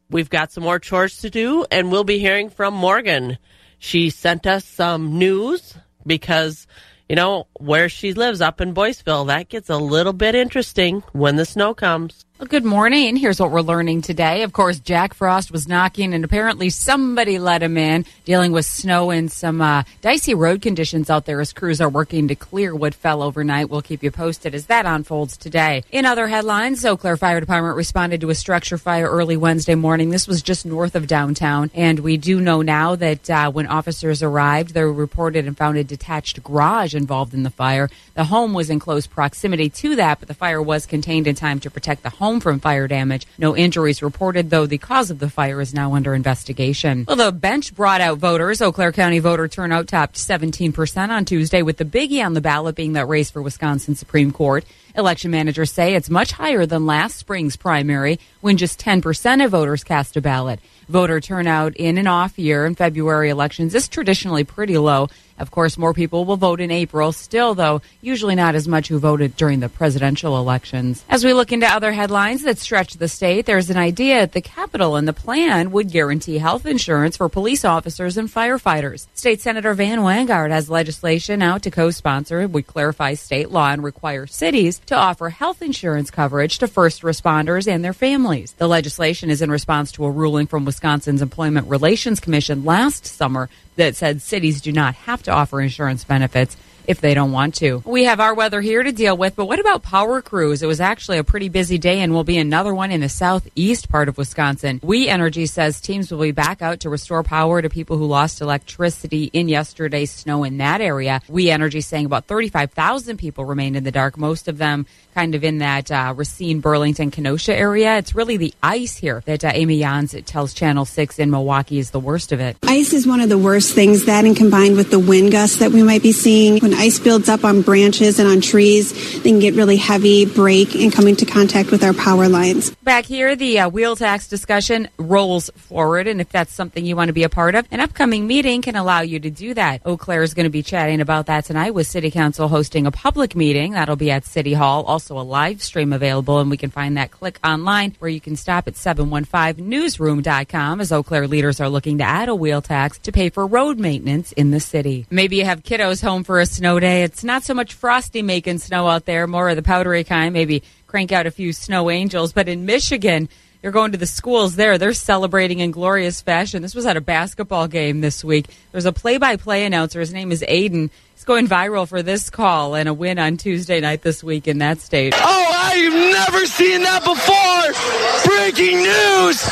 [0.10, 3.38] we've got some more chores to do, and we'll be hearing from Morgan.
[3.80, 5.76] She sent us some news
[6.06, 6.68] because,
[7.10, 11.38] you know, where she lives up in Boyceville, that gets a little bit interesting when
[11.38, 12.26] the snow comes.
[12.44, 13.16] Well, good morning.
[13.16, 14.44] Here's what we're learning today.
[14.44, 19.12] Of course, Jack Frost was knocking, and apparently somebody let him in, dealing with snow
[19.12, 22.96] and some uh, dicey road conditions out there as crews are working to clear what
[22.96, 23.70] fell overnight.
[23.70, 25.86] We'll keep you posted as that unfolds today.
[25.90, 30.10] In other headlines, Eau Claire Fire Department responded to a structure fire early Wednesday morning.
[30.10, 34.22] This was just north of downtown, and we do know now that uh, when officers
[34.22, 37.90] arrived, they reported and found a detached garage involved in the fire.
[38.16, 41.62] The home was in close proximity to that, but the fire was contained in time
[41.62, 43.26] to protect the home from fire damage.
[43.38, 47.06] No injuries reported, though the cause of the fire is now under investigation.
[47.08, 48.62] Well, the bench brought out voters.
[48.62, 52.76] Eau Claire County voter turnout topped 17% on Tuesday, with the biggie on the ballot
[52.76, 54.66] being that race for Wisconsin Supreme Court.
[54.96, 59.84] Election managers say it's much higher than last spring's primary when just 10% of voters
[59.84, 60.60] cast a ballot.
[60.88, 65.08] Voter turnout in an off year in February elections is traditionally pretty low.
[65.40, 67.12] Of course, more people will vote in April.
[67.12, 71.04] Still, though, usually not as much who voted during the presidential elections.
[71.10, 74.42] As we look into other headlines that stretch the state, there's an idea at the
[74.42, 79.08] Capitol, and the plan would guarantee health insurance for police officers and firefighters.
[79.16, 83.84] State Senator Van Wanggaard has legislation out to co-sponsor It would clarify state law and
[83.84, 88.54] require cities to offer health insurance coverage to first responders and their families.
[88.54, 93.50] The legislation is in response to a ruling from Wisconsin's Employment Relations Commission last summer
[93.76, 97.82] that said cities do not have to offer insurance benefits if they don't want to.
[97.86, 100.62] We have our weather here to deal with, but what about power crews?
[100.62, 103.90] It was actually a pretty busy day and will be another one in the southeast
[103.90, 104.80] part of Wisconsin.
[104.84, 108.42] We Energy says teams will be back out to restore power to people who lost
[108.42, 111.22] electricity in yesterday's snow in that area.
[111.28, 115.44] We Energy saying about 35,000 people remained in the dark, most of them kind of
[115.44, 117.98] in that uh, Racine, Burlington, Kenosha area.
[117.98, 121.92] It's really the ice here that uh, Amy Jans tells Channel 6 in Milwaukee is
[121.92, 122.58] the worst of it.
[122.64, 124.06] Ice is one of the worst things.
[124.06, 126.60] That and combined with the wind gusts that we might be seeing.
[126.60, 130.76] When ice builds up on branches and on trees, they can get really heavy, break,
[130.76, 132.74] and come into contact with our power lines.
[132.76, 137.10] Back here, the uh, wheel tax discussion rolls forward, and if that's something you want
[137.10, 139.82] to be a part of, an upcoming meeting can allow you to do that.
[139.86, 142.92] Eau Claire is going to be chatting about that tonight with City Council hosting a
[142.92, 143.74] public meeting.
[143.74, 144.84] That'll be at City Hall.
[144.84, 148.36] Also, a live stream available, and we can find that click online where you can
[148.36, 153.12] stop at 715newsroom.com as Eau Claire leaders are looking to add a wheel tax to
[153.12, 155.06] pay for road maintenance in the city.
[155.10, 157.04] Maybe you have kiddos home for a snow day.
[157.04, 160.32] It's not so much frosty making snow out there, more of the powdery kind.
[160.32, 162.32] Maybe crank out a few snow angels.
[162.32, 163.28] But in Michigan,
[163.62, 164.78] you're going to the schools there.
[164.78, 166.62] They're celebrating in glorious fashion.
[166.62, 168.48] This was at a basketball game this week.
[168.72, 170.00] There's a play by play announcer.
[170.00, 170.90] His name is Aiden.
[171.14, 174.60] He's going viral for this call and a win on Tuesday night this week in
[174.60, 175.14] that state.
[175.18, 178.32] Oh, I've never seen that before.
[178.32, 179.44] Breaking news.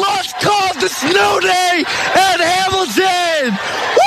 [0.00, 1.82] Lush called the snow day
[2.14, 3.58] at Hamilton.
[3.98, 4.05] Woo!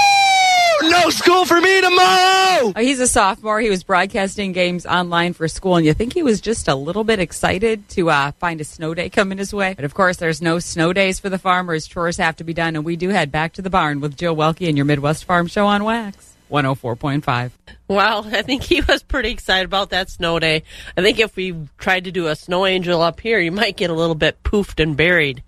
[0.82, 2.74] No school for me tomorrow.
[2.74, 3.60] Oh, he's a sophomore.
[3.60, 7.04] He was broadcasting games online for school, and you think he was just a little
[7.04, 9.74] bit excited to uh, find a snow day coming his way.
[9.74, 11.86] But of course, there's no snow days for the farmers.
[11.86, 14.34] Chores have to be done, and we do head back to the barn with Joe
[14.36, 16.36] Welke and your Midwest Farm Show on Wax.
[16.50, 17.52] 104.5.
[17.88, 20.64] Well, I think he was pretty excited about that snow day.
[20.98, 23.90] I think if we tried to do a snow angel up here, you might get
[23.90, 25.44] a little bit poofed and buried.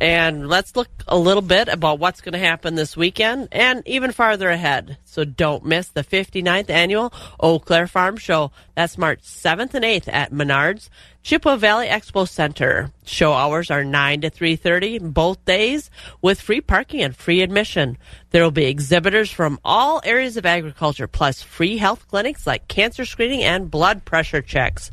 [0.00, 4.12] And let's look a little bit about what's going to happen this weekend and even
[4.12, 4.96] farther ahead.
[5.04, 8.50] So don't miss the 59th annual Eau Claire Farm Show.
[8.74, 10.88] That's March 7th and 8th at Menards,
[11.22, 12.90] Chippewa Valley Expo Center.
[13.04, 15.90] Show hours are 9 to 3.30 both days
[16.22, 17.98] with free parking and free admission.
[18.30, 23.04] There will be exhibitors from all areas of agriculture plus free health clinics like cancer
[23.04, 24.90] screening and blood pressure checks.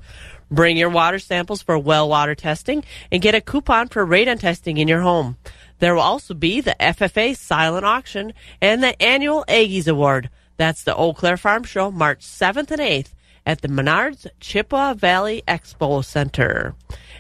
[0.49, 4.77] Bring your water samples for well water testing and get a coupon for radon testing
[4.77, 5.37] in your home.
[5.79, 10.29] There will also be the FFA silent auction and the annual Aggies Award.
[10.55, 13.13] That's the Eau Claire Farm Show, March 7th and 8th
[13.45, 16.75] at the Menards Chippewa Valley Expo Center.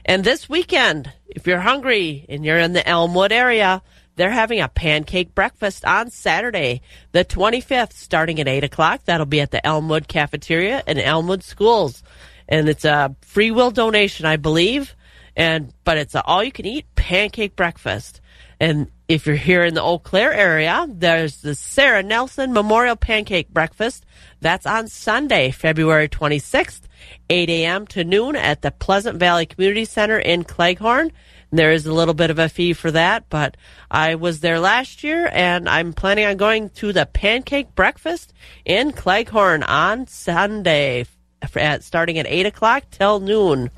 [0.05, 3.81] And this weekend, if you're hungry and you're in the Elmwood area,
[4.15, 9.01] they're having a pancake breakfast on Saturday, the 25th, starting at 8 o'clock.
[9.05, 12.01] That'll be at the Elmwood Cafeteria in Elmwood Schools
[12.47, 14.95] and it's a free will donation, I believe.
[15.35, 18.21] And but it's an all you can eat pancake breakfast.
[18.59, 23.49] And if you're here in the Eau Claire area, there's the Sarah Nelson Memorial Pancake
[23.49, 24.05] Breakfast.
[24.41, 26.81] That's on Sunday, February 26th,
[27.29, 27.87] 8 a.m.
[27.87, 31.11] to noon at the Pleasant Valley Community Center in Cleghorn.
[31.51, 33.55] There is a little bit of a fee for that, but
[33.89, 38.33] I was there last year and I'm planning on going to the pancake breakfast
[38.65, 41.05] in Cleghorn on Sunday
[41.41, 43.69] at starting at 8 o'clock till noon.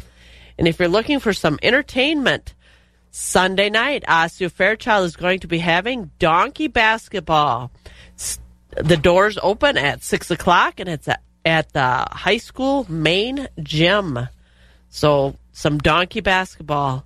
[0.57, 2.53] And if you're looking for some entertainment,
[3.11, 7.71] Sunday night, Osseo Fairchild is going to be having donkey basketball.
[8.75, 14.19] The doors open at 6 o'clock and it's at, at the high school main gym.
[14.89, 17.05] So some donkey basketball.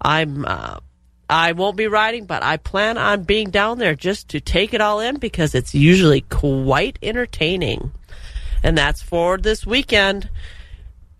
[0.00, 0.80] I'm uh,
[1.28, 4.80] I won't be riding, but I plan on being down there just to take it
[4.80, 7.92] all in because it's usually quite entertaining.
[8.64, 10.30] And that's for this weekend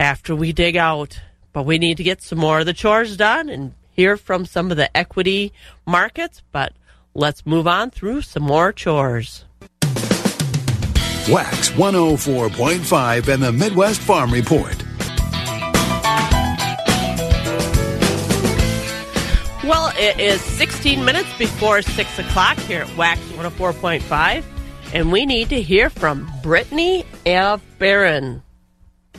[0.00, 1.20] after we dig out.
[1.52, 4.70] But we need to get some more of the chores done and hear from some
[4.70, 5.52] of the equity
[5.86, 6.42] markets.
[6.50, 6.72] But
[7.12, 9.44] let's move on through some more chores.
[11.28, 14.82] Wax 104.5 and the Midwest Farm Report.
[19.64, 24.44] Well, it is 16 minutes before 6 o'clock here at Wax 104.5,
[24.94, 27.60] and we need to hear from Brittany F.
[27.78, 28.42] Barron.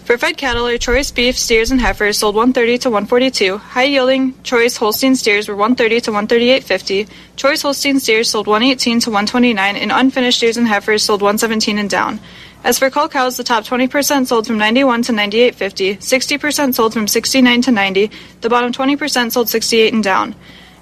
[0.05, 3.57] For fed cattle, our choice beef, steers, and heifers sold 130 to 142.
[3.57, 7.09] High yielding choice Holstein steers were 130 to 138.50.
[7.36, 11.89] Choice Holstein steers sold 118 to 129, and unfinished steers and heifers sold 117 and
[11.89, 12.19] down.
[12.63, 17.07] As for cull cows, the top 20% sold from 91 to 98.50, 60% sold from
[17.07, 18.11] 69 to 90,
[18.41, 20.36] the bottom 20% sold 68 and down.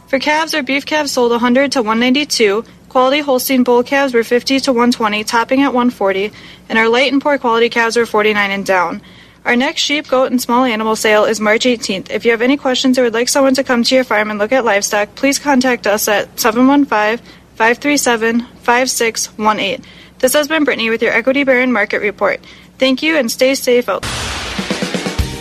[0.08, 2.64] For calves, our beef calves sold 100 to 192,
[2.94, 6.32] quality Holstein bull calves were 50 to 120, topping at 140,
[6.70, 9.02] and our light and poor quality calves were 49 and down.
[9.46, 12.12] Our next sheep, goat, and small animal sale is March 18th.
[12.12, 14.38] If you have any questions or would like someone to come to your farm and
[14.38, 17.18] look at livestock, please contact us at 715
[17.56, 19.84] 537 5618.
[20.20, 22.40] This has been Brittany with your Equity Barron Market Report.
[22.78, 24.06] Thank you and stay safe out.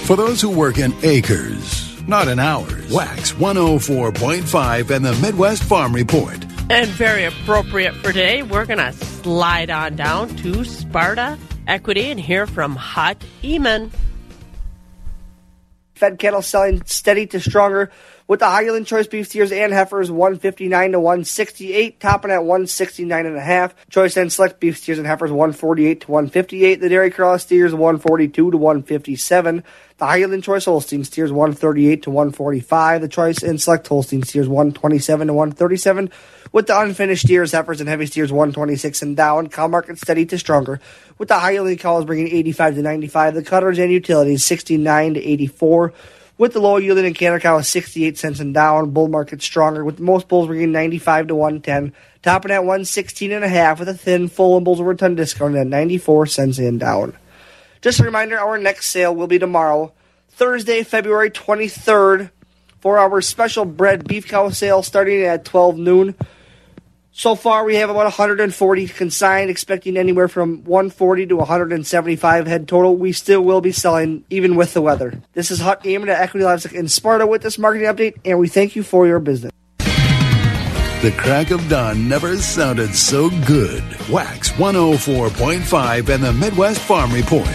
[0.06, 5.94] For those who work in acres, not in hours, Wax 104.5 and the Midwest Farm
[5.94, 6.42] Report.
[6.70, 12.18] And very appropriate for today, we're going to slide on down to Sparta Equity and
[12.18, 13.90] hear from Hut Eamon.
[15.94, 17.90] Fed cattle selling steady to stronger
[18.26, 23.36] with the Highland choice beef steers and heifers 159 to 168, topping at 169 and
[23.36, 23.74] a half.
[23.90, 26.80] Choice and select beef steers and heifers 148 to 158.
[26.80, 29.62] The dairy cross steers 142 to 157.
[29.98, 33.00] The Highland choice Holstein steers 138 to 145.
[33.02, 36.10] The choice and select Holstein steers 127 to 137.
[36.52, 39.48] With the unfinished steers, heifers, and heavy steers 126 and down.
[39.48, 40.80] Cow market steady to stronger.
[41.18, 43.34] With the high yielding cows bringing 85 to 95.
[43.34, 45.94] The cutters and utilities 69 to 84
[46.38, 48.90] with the low yielding and canner cow 68 cents and down.
[48.90, 51.92] Bull market stronger with most bulls bringing 95 to 110,
[52.22, 55.56] topping at 116 and a half with a thin full and bulls over ton discount
[55.56, 57.16] at 94 cents and down.
[57.80, 59.92] Just a reminder, our next sale will be tomorrow,
[60.30, 62.30] Thursday, February 23rd,
[62.80, 66.14] for our special bred beef cow sale starting at 12 noon.
[67.14, 72.96] So far, we have about 140 consigned, expecting anywhere from 140 to 175 head total.
[72.96, 75.20] We still will be selling, even with the weather.
[75.34, 78.48] This is Hut Eamon at Equity Livestock in Sparta with this marketing update, and we
[78.48, 79.52] thank you for your business.
[81.02, 83.82] The crack of dawn never sounded so good.
[84.08, 87.46] Wax 104.5 and the Midwest Farm Report.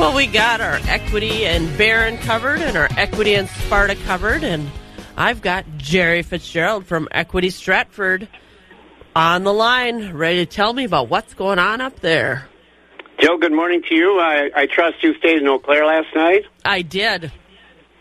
[0.00, 4.68] Well, we got our equity and Barron covered and our equity and Sparta covered, and
[5.16, 8.26] I've got Jerry Fitzgerald from Equity Stratford
[9.14, 12.48] on the line, ready to tell me about what's going on up there.
[13.18, 14.18] Joe, good morning to you.
[14.18, 16.44] I, I trust you stayed in Eau Claire last night.
[16.64, 17.30] I did.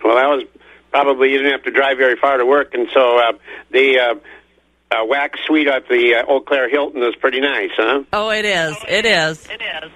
[0.04, 0.46] Well, that was
[0.92, 3.34] probably you didn't have to drive very far to work, and so uh,
[3.72, 8.04] the uh, uh, wax suite at the uh, Eau Claire Hilton is pretty nice, huh?
[8.14, 8.78] Oh, it is.
[8.88, 9.46] It is.
[9.50, 9.92] It is.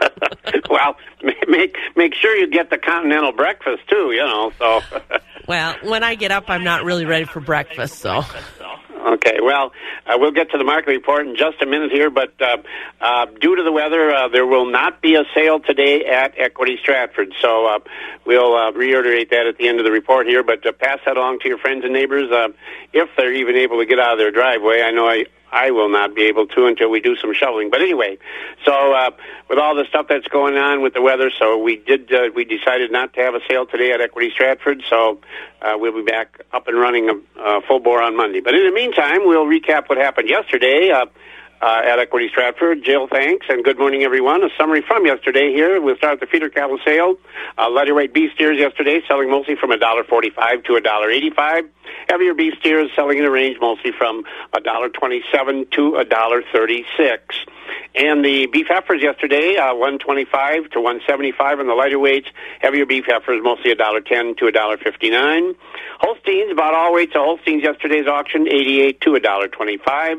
[0.70, 0.96] well,
[1.46, 4.12] make make sure you get the continental breakfast too.
[4.12, 4.80] You know, so.
[5.48, 8.24] well, when I get up, I'm not really ready for breakfast, so.
[9.04, 9.72] Okay, well,
[10.06, 12.58] uh, we'll get to the market report in just a minute here, but uh,
[13.00, 16.78] uh, due to the weather, uh, there will not be a sale today at Equity
[16.80, 17.32] Stratford.
[17.40, 17.78] So uh,
[18.24, 21.40] we'll uh, reiterate that at the end of the report here, but pass that along
[21.40, 22.48] to your friends and neighbors uh,
[22.92, 24.82] if they're even able to get out of their driveway.
[24.82, 27.68] I know I, I will not be able to until we do some shoveling.
[27.70, 28.16] But anyway,
[28.64, 29.10] so uh,
[29.48, 32.44] with all the stuff that's going on with the weather, so we did uh, we
[32.44, 34.82] decided not to have a sale today at Equity Stratford.
[34.88, 35.20] So
[35.60, 38.40] uh, we'll be back up and running uh, full bore on Monday.
[38.40, 40.90] But in the meantime, we'll recap what happened yesterday.
[40.90, 41.06] Uh,
[41.62, 42.84] uh, at Equity Stratford.
[42.84, 44.42] Jill, thanks, and good morning, everyone.
[44.42, 45.80] A summary from yesterday here.
[45.80, 47.16] We'll start the feeder cattle sale.
[47.56, 51.68] Uh, lighter weight beef steers yesterday selling mostly from $1.45 to $1.85.
[52.08, 57.18] Heavier beef steers selling in a range mostly from $1.27 to $1.36.
[57.94, 62.28] and the beef heifers yesterday, uh, 125 to 175 on the lighter weights.
[62.60, 65.54] Heavier beef heifers, mostly a dollar ten to a dollar fifty nine.
[66.00, 70.18] Holsteins, about all weights of Holsteins yesterday's auction, 88 to a dollar twenty five.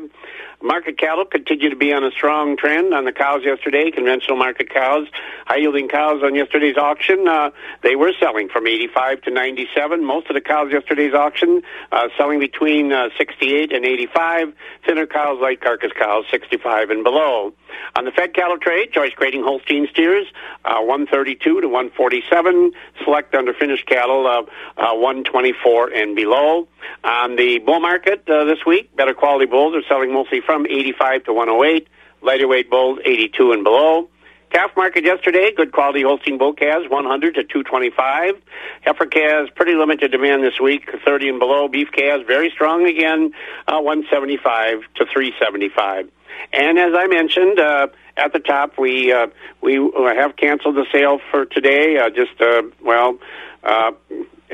[0.64, 3.90] Market cattle continue to be on a strong trend on the cows yesterday.
[3.90, 5.06] Conventional market cows,
[5.44, 7.50] high yielding cows on yesterday's auction, uh,
[7.82, 10.02] they were selling from 85 to 97.
[10.02, 11.60] Most of the cows yesterday's auction
[11.92, 14.54] uh, selling between uh, 68 and 85.
[14.86, 17.52] Thinner cows, light carcass cows, 65 and below.
[17.96, 20.26] On the fed cattle trade, Choice grading Holstein steers,
[20.64, 22.72] uh, 132 to 147.
[23.04, 26.68] Select under finished cattle, uh, 124 and below.
[27.02, 31.24] On the bull market uh, this week, better quality bulls are selling mostly from 85
[31.24, 31.88] to 108.
[32.22, 34.08] Lighter weight bulls, 82 and below.
[34.54, 38.40] Calf market yesterday, good quality Holstein bull calves, 100 to 225.
[38.82, 41.66] Heifer calves, pretty limited demand this week, 30 and below.
[41.66, 43.32] Beef calves, very strong again,
[43.66, 46.08] uh, 175 to 375.
[46.52, 49.26] And as I mentioned uh, at the top, we uh,
[49.60, 51.98] we have canceled the sale for today.
[51.98, 53.18] Uh, just uh, well,
[53.64, 53.90] uh,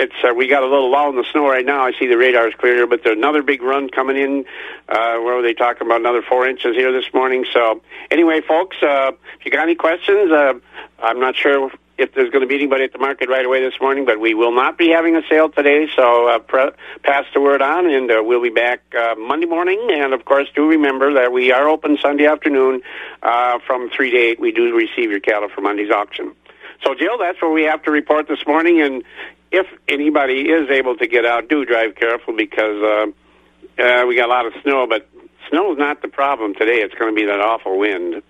[0.00, 1.84] it's uh, we got a little lull in the snow right now.
[1.84, 4.44] I see the radar is clear, but there's another big run coming in.
[4.88, 7.44] Uh, where were they talking about another four inches here this morning?
[7.52, 10.54] So anyway, folks, uh, if you got any questions, uh,
[11.00, 13.78] I'm not sure if there's going to be anybody at the market right away this
[13.78, 15.86] morning, but we will not be having a sale today.
[15.94, 16.70] So uh, pre-
[17.02, 19.88] pass the word on, and uh, we'll be back uh, Monday morning.
[19.92, 22.80] And of course, do remember that we are open Sunday afternoon
[23.22, 24.40] uh, from three to eight.
[24.40, 26.34] We do receive your cattle for Monday's auction.
[26.82, 28.80] So, Jill, that's what we have to report this morning.
[28.80, 29.04] And
[29.52, 34.26] if anybody is able to get out, do drive careful because uh, uh, we got
[34.26, 34.86] a lot of snow.
[34.86, 35.08] But
[35.48, 36.80] snow is not the problem today.
[36.80, 38.22] It's going to be that awful wind.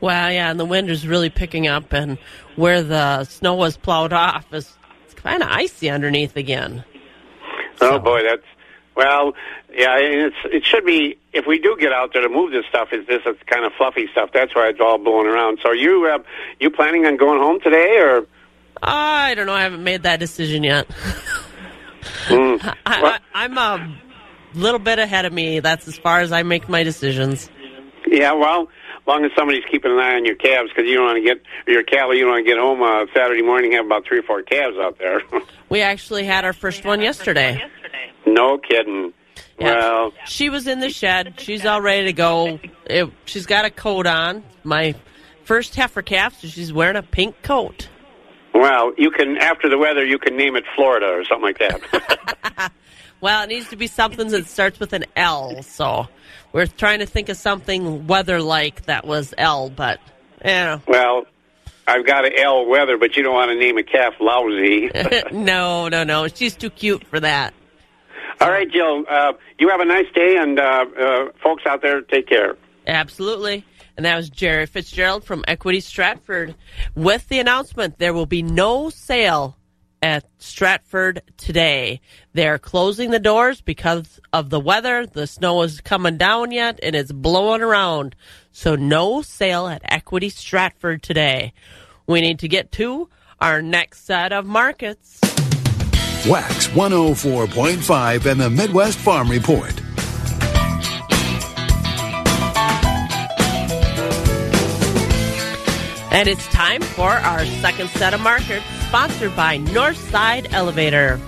[0.00, 2.18] Well, yeah, and the wind is really picking up, and
[2.56, 6.84] where the snow was plowed off is it's kind of icy underneath again.
[7.80, 8.42] Oh boy, that's
[8.96, 9.34] well,
[9.72, 9.96] yeah.
[9.98, 12.88] It's it should be if we do get out there to move this stuff.
[12.92, 14.30] Is this it's kind of fluffy stuff?
[14.32, 15.60] That's why it's all blowing around.
[15.62, 16.18] So you uh,
[16.58, 18.26] you planning on going home today or?
[18.82, 19.54] I don't know.
[19.54, 20.88] I haven't made that decision yet.
[22.26, 22.76] mm.
[22.86, 23.96] I, I'm a
[24.54, 25.60] little bit ahead of me.
[25.60, 27.48] That's as far as I make my decisions.
[28.06, 28.68] Yeah, well,
[29.02, 31.22] as long as somebody's keeping an eye on your calves because you don't want to
[31.22, 32.14] get your cattle.
[32.14, 34.76] You don't want to get home uh, Saturday morning have about three or four calves
[34.78, 35.22] out there.
[35.68, 37.62] we actually had our first one yesterday.
[38.26, 39.12] No kidding.
[39.58, 39.76] Yeah.
[39.76, 41.34] Well, she was in the shed.
[41.38, 42.58] She's all ready to go.
[42.86, 44.42] It, she's got a coat on.
[44.64, 44.94] My
[45.44, 47.88] first heifer calf, so she's wearing a pink coat.
[48.54, 52.72] Well, you can after the weather, you can name it Florida or something like that.
[53.20, 55.62] well, it needs to be something that starts with an L.
[55.62, 56.06] So
[56.52, 60.00] we're trying to think of something weather-like that was L, but
[60.44, 60.82] you know.
[60.86, 61.24] Well,
[61.86, 64.90] I've got an L weather, but you don't want to name a calf lousy.
[65.32, 66.28] no, no, no.
[66.28, 67.54] She's too cute for that.
[68.40, 69.04] All right, Jill.
[69.08, 72.56] Uh, you have a nice day, and uh, uh, folks out there, take care.
[72.86, 73.64] Absolutely.
[73.96, 76.54] And that was Jerry Fitzgerald from Equity Stratford
[76.94, 79.56] with the announcement there will be no sale
[80.02, 82.00] at Stratford today.
[82.32, 85.06] They're closing the doors because of the weather.
[85.06, 88.16] The snow is coming down yet and it's blowing around.
[88.50, 91.52] So no sale at Equity Stratford today.
[92.06, 93.08] We need to get to
[93.40, 95.20] our next set of markets.
[96.26, 99.81] Wax 104.5 and the Midwest Farm Report.
[106.12, 111.18] And it's time for our second set of markets, sponsored by Northside Elevator.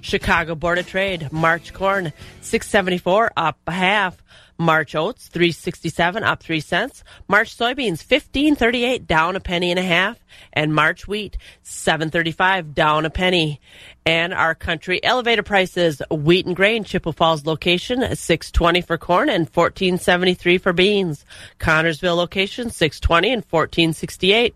[0.00, 4.22] Chicago Board of Trade, March corn, 674 up a half.
[4.60, 7.02] March oats, 367 up 3 cents.
[7.28, 10.18] March soybeans, 1538 down a penny and a half.
[10.52, 13.58] And March wheat, 735 down a penny.
[14.04, 19.48] And our country elevator prices, wheat and grain, Chippewa Falls location, 620 for corn and
[19.48, 21.24] 1473 for beans.
[21.58, 24.54] Connorsville location, 620 and 1468.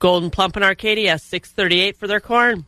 [0.00, 2.64] Gold'n Plump in Arcadia, 638 for their corn.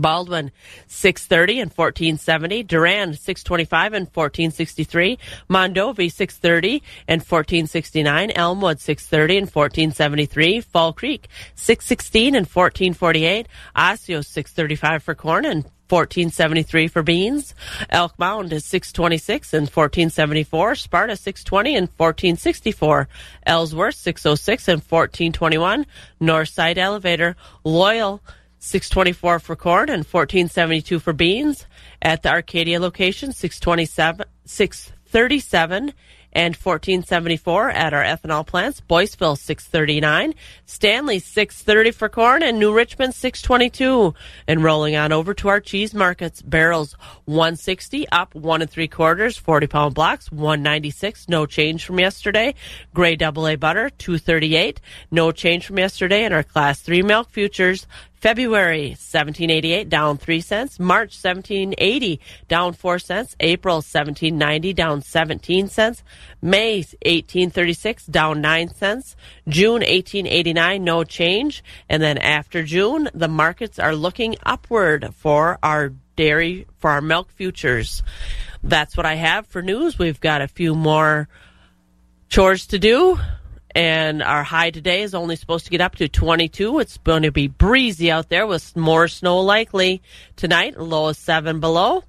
[0.00, 0.52] Baldwin,
[0.86, 2.62] 630 and 1470.
[2.62, 5.18] Durand, 625 and 1463.
[5.48, 8.30] Mondovi, 630 and 1469.
[8.32, 10.60] Elmwood, 630 and 1473.
[10.60, 13.48] Fall Creek, 616 and 1448.
[13.74, 17.54] Osseo, 635 for corn and 1473 for beans.
[17.90, 20.74] Elk Mound is 626 and 1474.
[20.74, 23.08] Sparta 620 and 1464.
[23.44, 25.86] Ellsworth 606 and 1421.
[26.20, 27.36] Northside Elevator.
[27.62, 28.20] Loyal
[28.66, 31.66] 624 for corn and 1472 for beans.
[32.02, 35.92] At the Arcadia location, 627, 637
[36.36, 38.82] and 1474 at our ethanol plants.
[38.82, 40.34] Boyceville 639,
[40.66, 44.12] Stanley 630 for corn, and New Richmond 622.
[44.46, 46.92] And rolling on over to our cheese markets, barrels
[47.24, 52.54] 160 up one and three quarters, 40 pound blocks 196, no change from yesterday.
[52.92, 54.78] Grade double A butter 238,
[55.10, 56.24] no change from yesterday.
[56.24, 57.86] And our class three milk futures
[58.26, 62.18] February 1788 down 3 cents, March 1780
[62.48, 66.02] down 4 cents, April 1790 down 17 cents,
[66.42, 69.14] May 1836 down 9 cents,
[69.46, 75.90] June 1889 no change, and then after June the markets are looking upward for our
[76.16, 78.02] dairy for our milk futures.
[78.60, 80.00] That's what I have for news.
[80.00, 81.28] We've got a few more
[82.28, 83.20] chores to do
[83.76, 86.78] and our high today is only supposed to get up to 22.
[86.78, 90.00] It's going to be breezy out there with more snow likely
[90.34, 90.80] tonight.
[90.80, 92.02] Low of 7 below.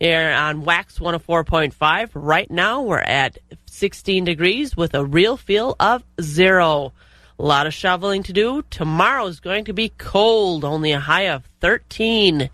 [0.00, 2.10] Here on Wax 104.5.
[2.14, 3.36] Right now we're at
[3.66, 6.94] 16 degrees with a real feel of zero.
[7.38, 8.64] A lot of shoveling to do.
[8.70, 12.48] Tomorrow is going to be cold, only a high of 13.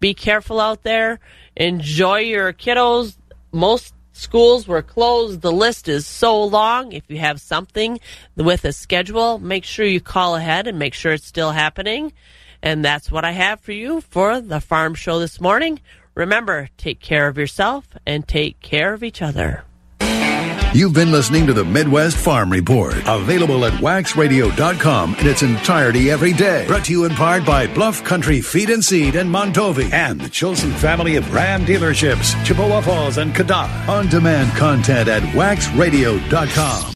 [0.00, 1.20] Be careful out there.
[1.54, 3.16] Enjoy your kiddos.
[3.52, 5.40] Most Schools were closed.
[5.40, 6.92] The list is so long.
[6.92, 8.00] If you have something
[8.36, 12.12] with a schedule, make sure you call ahead and make sure it's still happening.
[12.62, 15.80] And that's what I have for you for the farm show this morning.
[16.14, 19.64] Remember, take care of yourself and take care of each other.
[20.72, 26.32] You've been listening to the Midwest Farm Report, available at waxradio.com in its entirety every
[26.32, 26.64] day.
[26.68, 30.28] Brought to you in part by Bluff Country Feed and Seed and Mondovi and the
[30.28, 33.88] Chilson family of Ram dealerships, Chippewa Falls and Cadott.
[33.88, 36.92] On demand content at waxradio.com.